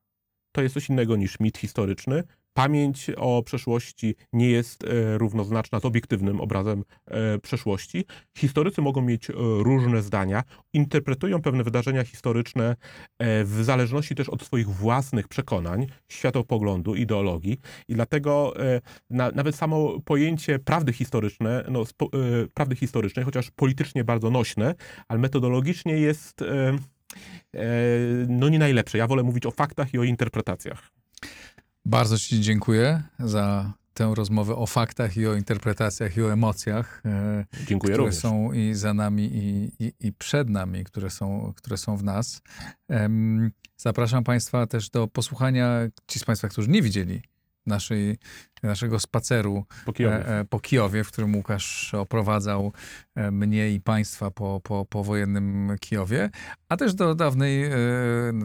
to 0.55 0.61
jest 0.61 0.73
coś 0.73 0.89
innego 0.89 1.15
niż 1.15 1.39
mit 1.39 1.57
historyczny. 1.57 2.23
Pamięć 2.53 3.11
o 3.17 3.43
przeszłości 3.43 4.15
nie 4.33 4.49
jest 4.49 4.83
e, 4.83 5.17
równoznaczna 5.17 5.79
z 5.79 5.85
obiektywnym 5.85 6.41
obrazem 6.41 6.83
e, 7.05 7.39
przeszłości. 7.39 8.05
Historycy 8.37 8.81
mogą 8.81 9.01
mieć 9.01 9.29
e, 9.29 9.33
różne 9.37 10.01
zdania, 10.01 10.43
interpretują 10.73 11.41
pewne 11.41 11.63
wydarzenia 11.63 12.03
historyczne 12.03 12.75
e, 13.19 13.43
w 13.43 13.63
zależności 13.63 14.15
też 14.15 14.29
od 14.29 14.43
swoich 14.43 14.69
własnych 14.69 15.27
przekonań, 15.27 15.87
światopoglądu, 16.11 16.95
ideologii. 16.95 17.59
I 17.87 17.93
dlatego 17.93 18.53
e, 18.59 18.81
na, 19.09 19.31
nawet 19.31 19.55
samo 19.55 20.01
pojęcie 20.05 20.59
prawdy 20.59 20.93
historyczne, 20.93 21.65
no, 21.71 21.81
e, 21.81 21.85
prawdy 22.53 22.75
historycznej, 22.75 23.25
chociaż 23.25 23.51
politycznie 23.51 24.03
bardzo 24.03 24.29
nośne, 24.29 24.75
ale 25.07 25.19
metodologicznie 25.19 25.93
jest 25.93 26.41
e, 26.41 26.45
e, 26.45 26.77
no 28.27 28.49
nie 28.49 28.59
najlepsze. 28.59 28.97
Ja 28.97 29.07
wolę 29.07 29.23
mówić 29.23 29.45
o 29.45 29.51
faktach 29.51 29.93
i 29.93 29.99
o 29.99 30.03
interpretacjach. 30.03 30.91
Bardzo 31.85 32.17
Ci 32.17 32.41
dziękuję 32.41 33.03
za 33.19 33.73
tę 33.93 34.11
rozmowę 34.15 34.55
o 34.55 34.65
faktach 34.65 35.17
i 35.17 35.27
o 35.27 35.35
interpretacjach 35.35 36.17
i 36.17 36.21
o 36.21 36.33
emocjach, 36.33 37.01
e, 37.05 37.45
Dziękuję 37.53 37.79
które 37.79 37.97
również. 37.97 38.15
są 38.15 38.51
i 38.51 38.73
za 38.73 38.93
nami 38.93 39.23
i, 39.33 39.71
i, 39.85 39.93
i 39.99 40.13
przed 40.13 40.49
nami, 40.49 40.83
które 40.83 41.09
są, 41.09 41.53
które 41.55 41.77
są 41.77 41.97
w 41.97 42.03
nas. 42.03 42.41
Zapraszam 43.77 44.23
Państwa 44.23 44.67
też 44.67 44.89
do 44.89 45.07
posłuchania, 45.07 45.79
ci 46.07 46.19
z 46.19 46.23
Państwa, 46.23 46.47
którzy 46.47 46.69
nie 46.69 46.81
widzieli 46.81 47.21
naszej, 47.65 48.17
naszego 48.63 48.99
spaceru 48.99 49.65
Po 49.85 49.93
Kijowie. 49.93 50.27
e, 50.27 50.39
e, 50.39 50.45
po 50.45 50.59
Kijowie, 50.59 51.03
w 51.03 51.11
którym 51.11 51.35
Łukasz 51.35 51.93
oprowadzał 51.93 52.73
e, 53.15 53.31
mnie 53.31 53.71
i 53.71 53.81
państwa 53.81 54.31
po, 54.31 54.61
po, 54.63 54.85
po 54.85 55.03
wojennym 55.03 55.75
Kijowie, 55.79 56.29
a 56.69 56.77
też 56.77 56.93
do 56.93 57.15
dawnej, 57.15 57.69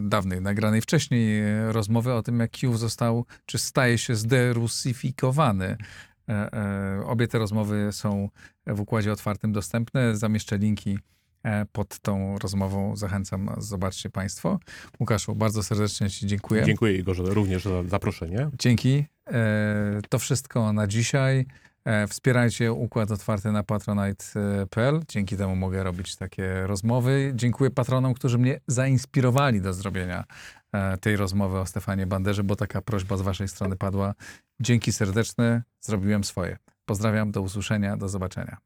dawnej, 0.01 0.41
nagranej 0.41 0.81
wcześniej 0.81 1.41
rozmowy 1.67 2.13
o 2.13 2.23
tym, 2.23 2.39
jak 2.39 2.51
Kijów 2.51 2.79
został, 2.79 3.25
czy 3.45 3.57
staje 3.57 3.97
się 3.97 4.15
zderusyfikowany. 4.15 5.77
Obie 7.05 7.27
te 7.27 7.39
rozmowy 7.39 7.89
są 7.91 8.29
w 8.67 8.79
układzie 8.79 9.11
otwartym 9.11 9.51
dostępne. 9.51 10.17
Zamieszczę 10.17 10.57
linki 10.57 10.99
pod 11.71 11.99
tą 11.99 12.37
rozmową. 12.39 12.95
Zachęcam, 12.95 13.49
zobaczcie 13.57 14.09
Państwo. 14.09 14.59
Łukaszu, 14.99 15.35
bardzo 15.35 15.63
serdecznie 15.63 16.09
Ci 16.09 16.27
dziękuję. 16.27 16.63
Dziękuję 16.63 16.95
Igorze 16.95 17.23
również 17.23 17.63
za 17.63 17.83
zaproszenie. 17.83 18.49
Dzięki. 18.59 19.05
E, 19.27 20.01
To 20.09 20.19
wszystko 20.19 20.73
na 20.73 20.87
dzisiaj. 20.87 21.45
E, 21.85 22.07
Wspierajcie 22.07 22.73
Układ 22.73 23.11
Otwarty 23.11 23.51
na 23.51 23.63
patronite.pl. 23.63 25.01
Dzięki 25.07 25.37
temu 25.37 25.55
mogę 25.55 25.83
robić 25.83 26.15
takie 26.15 26.67
rozmowy. 26.67 27.31
Dziękuję 27.35 27.69
patronom, 27.71 28.13
którzy 28.13 28.37
mnie 28.37 28.59
zainspirowali 28.67 29.61
do 29.61 29.73
zrobienia 29.73 30.23
e, 30.73 30.97
tej 30.97 31.15
rozmowy 31.15 31.59
o 31.59 31.65
Stefanie 31.65 32.07
Banderze, 32.07 32.43
bo 32.43 32.55
taka 32.55 32.81
prośba 32.81 33.17
z 33.17 33.21
waszej 33.21 33.47
strony 33.47 33.75
padła. 33.75 34.13
Dzięki 34.59 34.91
serdeczne. 34.91 35.63
Zrobiłem 35.79 36.23
swoje. 36.23 36.57
Pozdrawiam, 36.85 37.31
do 37.31 37.41
usłyszenia, 37.41 37.97
do 37.97 38.09
zobaczenia. 38.09 38.57